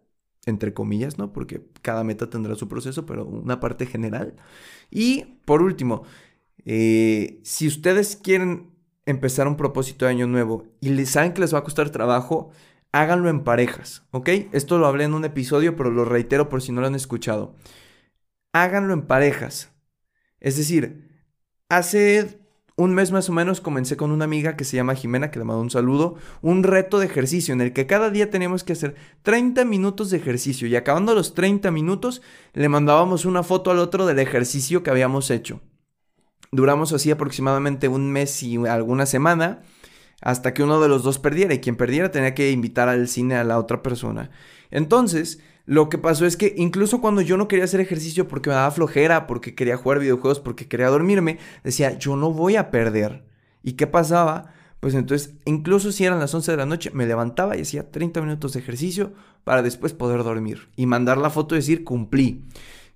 entre 0.45 0.73
comillas, 0.73 1.17
¿no? 1.17 1.34
Porque 1.34 1.62
cada 1.81 2.03
meta 2.03 2.29
tendrá 2.29 2.55
su 2.55 2.67
proceso, 2.67 3.05
pero 3.05 3.25
una 3.25 3.60
parte 3.60 3.86
general. 3.86 4.36
Y 4.91 5.39
por 5.45 5.62
último, 5.62 6.03
eh, 6.65 7.39
si 7.43 7.67
ustedes 7.67 8.15
quieren 8.15 8.71
empezar 9.05 9.47
un 9.47 9.58
propósito 9.58 10.05
de 10.05 10.12
año 10.12 10.27
nuevo 10.27 10.65
y 10.81 11.05
saben 11.05 11.34
que 11.34 11.41
les 11.41 11.53
va 11.53 11.60
a 11.60 11.63
costar 11.63 11.89
trabajo, 11.89 12.51
háganlo 12.91 13.29
en 13.29 13.43
parejas, 13.43 14.03
¿ok? 14.12 14.29
Esto 14.51 14.77
lo 14.77 14.88
hablé 14.88 15.03
en 15.05 15.13
un 15.13 15.25
episodio, 15.25 15.75
pero 15.75 15.91
lo 15.91 16.05
reitero 16.05 16.49
por 16.49 16.62
si 16.62 16.71
no 16.71 16.81
lo 16.81 16.88
han 16.88 16.95
escuchado. 16.95 17.55
Háganlo 18.53 18.93
en 18.93 19.03
parejas. 19.03 19.71
Es 20.39 20.58
decir, 20.58 21.10
hace 21.69 22.39
un 22.77 22.93
mes 22.93 23.11
más 23.11 23.29
o 23.29 23.33
menos 23.33 23.61
comencé 23.61 23.95
con 23.95 24.11
una 24.11 24.25
amiga 24.25 24.57
que 24.57 24.65
se 24.65 24.75
llama 24.75 24.95
Jimena, 24.95 25.31
que 25.31 25.39
le 25.39 25.45
mando 25.45 25.61
un 25.61 25.69
saludo, 25.69 26.15
un 26.41 26.63
reto 26.63 26.99
de 26.99 27.05
ejercicio 27.05 27.53
en 27.53 27.61
el 27.61 27.71
que 27.71 27.88
cada 27.88 28.09
día 28.09 28.29
teníamos 28.29 28.63
que 28.63 28.73
hacer 28.73 28.95
30 29.23 29.63
minutos 29.63 30.09
de 30.09 30.17
ejercicio 30.17 30.67
y 30.67 30.75
acabando 30.75 31.15
los 31.15 31.33
30 31.33 31.71
minutos 31.71 32.21
le 32.53 32.67
mandábamos 32.67 33.23
una 33.25 33.43
foto 33.43 33.71
al 33.71 33.79
otro 33.79 34.05
del 34.05 34.19
ejercicio 34.19 34.83
que 34.83 34.89
habíamos 34.89 35.31
hecho. 35.31 35.61
Duramos 36.51 36.91
así 36.91 37.11
aproximadamente 37.11 37.88
un 37.88 38.11
mes 38.11 38.43
y 38.43 38.57
alguna 38.65 39.05
semana 39.05 39.63
hasta 40.21 40.53
que 40.53 40.63
uno 40.63 40.81
de 40.81 40.89
los 40.89 41.03
dos 41.03 41.19
perdiera 41.19 41.53
y 41.53 41.59
quien 41.59 41.75
perdiera 41.75 42.11
tenía 42.11 42.35
que 42.35 42.51
invitar 42.51 42.89
al 42.89 43.07
cine 43.07 43.35
a 43.35 43.43
la 43.43 43.57
otra 43.57 43.83
persona. 43.83 44.31
Entonces, 44.71 45.39
lo 45.65 45.89
que 45.89 45.97
pasó 45.97 46.25
es 46.25 46.38
que 46.38 46.54
incluso 46.58 47.01
cuando 47.01 47.21
yo 47.21 47.38
no 47.38 47.47
quería 47.47 47.65
hacer 47.65 47.80
ejercicio 47.80 48.28
porque 48.28 48.49
me 48.49 48.56
daba 48.56 48.71
flojera, 48.71 49.25
porque 49.25 49.56
quería 49.56 49.78
jugar 49.78 49.99
videojuegos, 49.99 50.39
porque 50.39 50.67
quería 50.67 50.89
dormirme, 50.89 51.39
decía, 51.63 51.97
yo 51.97 52.15
no 52.15 52.32
voy 52.32 52.56
a 52.56 52.69
perder. 52.69 53.25
¿Y 53.63 53.73
qué 53.73 53.88
pasaba? 53.88 54.54
Pues 54.80 54.93
entonces, 54.93 55.34
incluso 55.45 55.91
si 55.91 56.06
eran 56.06 56.19
las 56.19 56.34
11 56.34 56.51
de 56.51 56.58
la 56.58 56.67
noche, 56.67 56.91
me 56.93 57.08
levantaba 57.08 57.58
y 57.58 57.62
hacía 57.62 57.89
30 57.89 58.21
minutos 58.21 58.54
de 58.54 58.60
ejercicio 58.60 59.13
para 59.43 59.63
después 59.63 59.93
poder 59.93 60.23
dormir 60.23 60.69
y 60.75 60.86
mandar 60.86 61.17
la 61.17 61.32
foto 61.32 61.56
y 61.56 61.60
decir, 61.60 61.84
cumplí. 61.84 62.43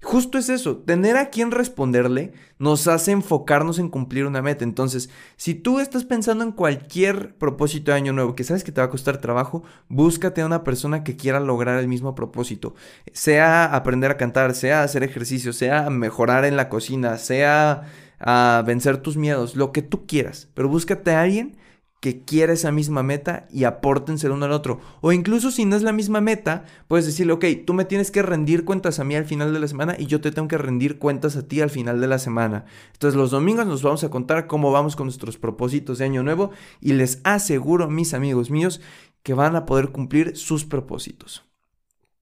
Justo 0.01 0.37
es 0.37 0.47
eso, 0.47 0.77
tener 0.77 1.17
a 1.17 1.29
quien 1.29 1.51
responderle 1.51 2.31
nos 2.57 2.87
hace 2.87 3.11
enfocarnos 3.11 3.79
en 3.79 3.89
cumplir 3.89 4.25
una 4.25 4.41
meta. 4.41 4.63
Entonces, 4.63 5.09
si 5.35 5.55
tú 5.55 5.79
estás 5.81 6.05
pensando 6.05 6.45
en 6.45 6.53
cualquier 6.53 7.35
propósito 7.35 7.91
de 7.91 7.97
año 7.97 8.13
nuevo 8.13 8.33
que 8.33 8.45
sabes 8.45 8.63
que 8.63 8.71
te 8.71 8.79
va 8.79 8.87
a 8.87 8.89
costar 8.89 9.17
trabajo, 9.17 9.61
búscate 9.89 10.41
a 10.41 10.45
una 10.45 10.63
persona 10.63 11.03
que 11.03 11.17
quiera 11.17 11.41
lograr 11.41 11.79
el 11.79 11.89
mismo 11.89 12.15
propósito. 12.15 12.75
Sea 13.11 13.65
aprender 13.65 14.11
a 14.11 14.17
cantar, 14.17 14.55
sea 14.55 14.83
hacer 14.83 15.03
ejercicio, 15.03 15.51
sea 15.51 15.89
mejorar 15.89 16.45
en 16.45 16.55
la 16.55 16.69
cocina, 16.69 17.17
sea 17.17 17.83
a 18.19 18.63
vencer 18.65 18.97
tus 18.97 19.17
miedos, 19.17 19.57
lo 19.57 19.73
que 19.73 19.81
tú 19.81 20.05
quieras. 20.07 20.47
Pero 20.53 20.69
búscate 20.69 21.11
a 21.11 21.21
alguien 21.23 21.57
que 21.99 22.23
quiera 22.23 22.53
esa 22.53 22.71
misma 22.71 23.03
meta 23.03 23.47
y 23.51 23.65
apórtense 23.65 24.27
el 24.27 24.33
uno 24.33 24.45
al 24.45 24.53
otro. 24.53 24.79
O 25.01 25.11
incluso 25.11 25.51
si 25.51 25.65
no 25.65 25.75
es 25.75 25.81
la 25.81 25.91
misma 25.91 26.21
meta, 26.21 26.63
puedes 26.87 27.05
decirle, 27.05 27.33
ok, 27.33 27.45
tú 27.65 27.73
me 27.73 27.85
tienes 27.85 28.09
que 28.09 28.21
rendir 28.21 28.63
cuentas 28.63 28.99
a 28.99 29.03
mí 29.03 29.15
al 29.15 29.25
final 29.25 29.53
de 29.53 29.59
la 29.59 29.67
semana 29.67 29.95
y 29.99 30.05
yo 30.05 30.21
te 30.21 30.31
tengo 30.31 30.47
que 30.47 30.57
rendir 30.57 30.97
cuentas 30.97 31.35
a 31.35 31.47
ti 31.47 31.59
al 31.59 31.69
final 31.69 31.99
de 31.99 32.07
la 32.07 32.19
semana. 32.19 32.65
Entonces 32.93 33.17
los 33.17 33.31
domingos 33.31 33.67
nos 33.67 33.83
vamos 33.83 34.03
a 34.03 34.09
contar 34.09 34.47
cómo 34.47 34.71
vamos 34.71 34.95
con 34.95 35.07
nuestros 35.07 35.37
propósitos 35.37 35.97
de 35.97 36.05
año 36.05 36.23
nuevo 36.23 36.51
y 36.79 36.93
les 36.93 37.19
aseguro, 37.25 37.89
mis 37.89 38.13
amigos 38.13 38.49
míos, 38.49 38.79
que 39.21 39.33
van 39.33 39.57
a 39.57 39.65
poder 39.65 39.89
cumplir 39.89 40.37
sus 40.37 40.63
propósitos. 40.63 41.43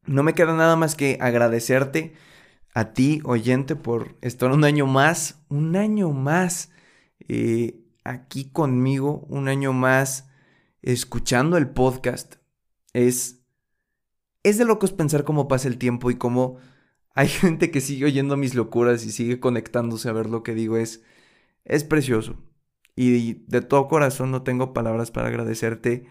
No 0.06 0.24
me 0.24 0.34
queda 0.34 0.56
nada 0.56 0.76
más 0.76 0.96
que 0.96 1.18
agradecerte 1.22 2.14
a 2.74 2.94
ti, 2.94 3.22
oyente, 3.26 3.76
por 3.76 4.16
estar 4.22 4.52
un 4.52 4.64
año 4.64 4.88
más, 4.88 5.44
un 5.50 5.76
año 5.76 6.12
más. 6.12 6.72
Eh, 7.28 7.84
aquí 8.08 8.50
conmigo 8.50 9.26
un 9.30 9.48
año 9.48 9.74
más 9.74 10.30
escuchando 10.82 11.58
el 11.58 11.70
podcast. 11.70 12.36
Es, 12.94 13.44
es 14.44 14.58
de 14.58 14.66
locos 14.66 14.94
pensar 14.94 15.24
cómo 15.24 15.48
pasa 15.48 15.68
el 15.68 15.78
tiempo 15.78 16.10
y 16.10 16.16
cómo 16.16 16.58
hay 17.14 17.28
gente 17.28 17.72
que 17.72 17.82
sigue 17.82 18.06
oyendo 18.06 18.38
mis 18.38 18.56
locuras 18.56 19.06
y 19.06 19.12
sigue 19.12 19.40
conectándose 19.40 20.10
a 20.10 20.14
ver 20.14 20.28
lo 20.30 20.44
que 20.44 20.54
digo. 20.54 20.78
Es, 20.78 21.04
es 21.66 21.84
precioso. 21.84 22.38
Y 22.96 23.46
de 23.46 23.62
todo 23.62 23.88
corazón 23.88 24.32
no 24.32 24.42
tengo 24.42 24.74
palabras 24.74 25.12
para 25.12 25.28
agradecerte 25.28 26.08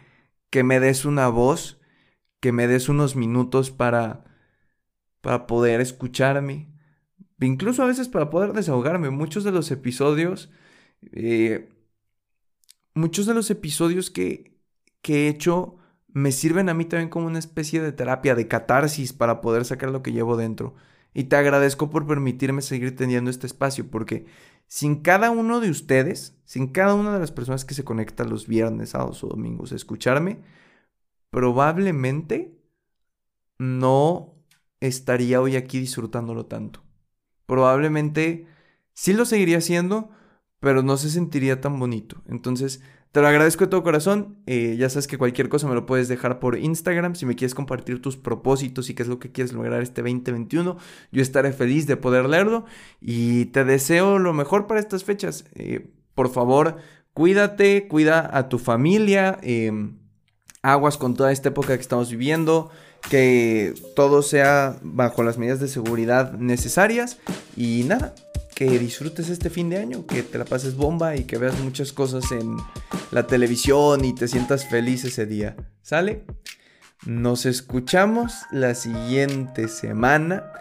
que 0.51 0.63
me 0.63 0.79
des 0.79 1.05
una 1.05 1.29
voz, 1.29 1.81
que 2.41 2.53
me 2.53 2.69
des 2.69 2.89
unos 2.89 3.17
minutos 3.17 3.71
para, 3.73 4.25
para 5.21 5.47
poder 5.49 5.81
escucharme. 5.81 6.73
Incluso 7.41 7.83
a 7.83 7.87
veces 7.87 8.09
para 8.09 8.31
poder 8.31 8.53
desahogarme. 8.53 9.11
Muchos 9.11 9.43
de 9.43 9.51
los 9.53 9.71
episodios 9.73 10.53
eh, 11.13 11.76
muchos 12.97 13.27
de 13.27 13.35
los 13.35 13.51
episodios 13.51 14.11
que, 14.11 14.57
he 15.09 15.29
hecho 15.29 15.77
me 16.09 16.33
sirven 16.33 16.69
a 16.69 16.75
mí 16.75 16.85
también 16.85 17.11
como 17.11 17.27
una 17.27 17.39
especie 17.39 17.81
de 17.81 17.93
terapia, 17.93 18.35
de 18.35 18.49
catarsis 18.49 19.13
para 19.13 19.41
poder 19.41 19.65
sacar 19.65 19.91
lo 19.91 20.03
que 20.03 20.13
llevo 20.13 20.37
dentro. 20.37 20.75
Y 21.15 21.25
te 21.25 21.37
agradezco 21.37 21.91
por 21.91 22.07
permitirme 22.07 22.63
seguir 22.63 22.97
teniendo 22.97 23.31
este 23.31 23.47
espacio, 23.47 23.89
porque 23.89 24.27
sin 24.67 25.03
cada 25.03 25.31
uno 25.31 25.61
de 25.61 25.71
ustedes, 25.71 26.37
sin 26.45 26.69
cada 26.69 26.95
una 26.95 27.13
de 27.13 27.21
las 27.21 27.31
personas 27.31 27.65
que 27.65 27.75
se 27.75 27.85
conectan 27.85 28.31
los 28.31 28.49
viernes, 28.49 28.91
sábados 28.91 29.23
o 29.23 29.29
domingos 29.29 29.73
a 29.73 29.77
escucharme, 29.77 30.41
probablemente 31.31 32.59
no 33.59 34.35
estaría 34.81 35.41
hoy 35.41 35.57
aquí 35.57 35.79
disfrutándolo 35.79 36.47
tanto. 36.47 36.83
Probablemente 37.47 38.47
sí 38.93 39.13
lo 39.13 39.25
seguiría 39.25 39.59
haciendo, 39.59 40.11
pero 40.61 40.83
no 40.83 40.97
se 40.97 41.11
sentiría 41.11 41.61
tan 41.61 41.79
bonito. 41.79 42.23
Entonces, 42.27 42.81
te 43.17 43.23
lo 43.23 43.29
agradezco 43.29 43.65
de 43.65 43.71
todo 43.71 43.83
corazón. 43.83 44.37
Eh, 44.47 44.77
ya 44.79 44.91
sabes 44.91 45.07
que 45.07 45.17
cualquier 45.17 45.49
cosa 45.49 45.67
me 45.67 45.75
lo 45.75 45.87
puedes 45.87 46.07
dejar 46.07 46.39
por 46.39 46.59
Instagram. 46.59 47.15
Si 47.15 47.25
me 47.25 47.35
quieres 47.35 47.55
compartir 47.55 48.03
tus 48.03 48.19
propósitos 48.19 48.91
y 48.91 48.95
qué 48.95 49.03
es 49.03 49.09
lo 49.09 49.19
que 49.19 49.33
quieres 49.33 49.55
lograr 49.55 49.81
este 49.81 50.03
2021, 50.03 50.77
yo 51.13 51.23
estaré 51.23 51.55
feliz 51.55 51.87
de 51.87 51.97
poder 51.97 52.29
leerlo. 52.29 52.67
Y 53.01 53.47
te 53.47 53.65
deseo 53.65 54.19
lo 54.19 54.35
mejor 54.35 54.67
para 54.67 54.81
estas 54.81 55.05
fechas. 55.05 55.47
Eh, 55.55 55.89
por 56.15 56.31
favor, 56.31 56.77
cuídate, 57.15 57.89
cuida 57.89 58.37
a 58.37 58.51
tu 58.51 58.59
familia. 58.59 59.39
Em, 59.43 59.97
aguas 60.61 60.99
con 60.99 61.15
toda 61.15 61.33
esta 61.33 61.49
época 61.49 61.75
que 61.75 61.81
estamos 61.81 62.11
viviendo. 62.11 62.71
Que 63.09 63.73
todo 63.95 64.21
sea 64.21 64.77
bajo 64.83 65.23
las 65.23 65.39
medidas 65.39 65.61
de 65.61 65.69
seguridad 65.69 66.33
necesarias. 66.33 67.19
Y 67.57 67.85
nada, 67.87 68.15
que 68.57 68.79
disfrutes 68.79 69.29
este 69.29 69.51
fin 69.51 69.69
de 69.69 69.77
año, 69.77 70.07
que 70.07 70.23
te 70.23 70.39
la 70.39 70.47
pases 70.47 70.77
bomba 70.77 71.15
y 71.15 71.25
que 71.25 71.37
veas 71.37 71.61
muchas 71.61 71.93
cosas 71.93 72.33
en 72.33 72.57
la 73.11 73.27
televisión 73.27 74.03
y 74.03 74.15
te 74.15 74.29
sientas 74.29 74.67
feliz 74.67 75.05
ese 75.05 75.27
día. 75.27 75.55
¿Sale? 75.83 76.25
Nos 77.05 77.45
escuchamos 77.45 78.33
la 78.51 78.75
siguiente 78.75 79.69
semana 79.69 80.53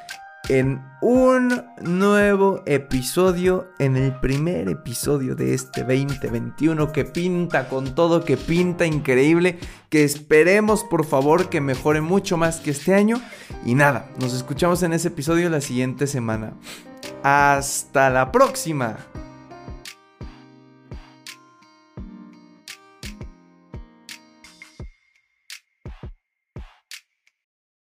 en 0.50 0.84
un 1.02 1.64
nuevo 1.82 2.62
episodio, 2.66 3.68
en 3.80 3.96
el 3.96 4.20
primer 4.20 4.70
episodio 4.70 5.36
de 5.36 5.54
este 5.54 5.82
2021 5.82 6.92
que 6.92 7.06
pinta 7.06 7.68
con 7.68 7.96
todo, 7.96 8.24
que 8.24 8.38
pinta 8.38 8.86
increíble, 8.86 9.60
que 9.90 10.04
esperemos 10.04 10.84
por 10.84 11.06
favor 11.06 11.50
que 11.50 11.62
mejore 11.62 12.02
mucho 12.02 12.38
más 12.38 12.60
que 12.60 12.72
este 12.72 12.94
año. 12.94 13.22
Y 13.66 13.76
nada, 13.76 14.10
nos 14.20 14.34
escuchamos 14.34 14.84
en 14.84 14.94
ese 14.94 15.10
episodio 15.10 15.50
la 15.50 15.62
siguiente 15.62 16.08
semana. 16.08 16.54
Hasta 17.24 18.10
la 18.10 18.32
próxima. 18.32 18.98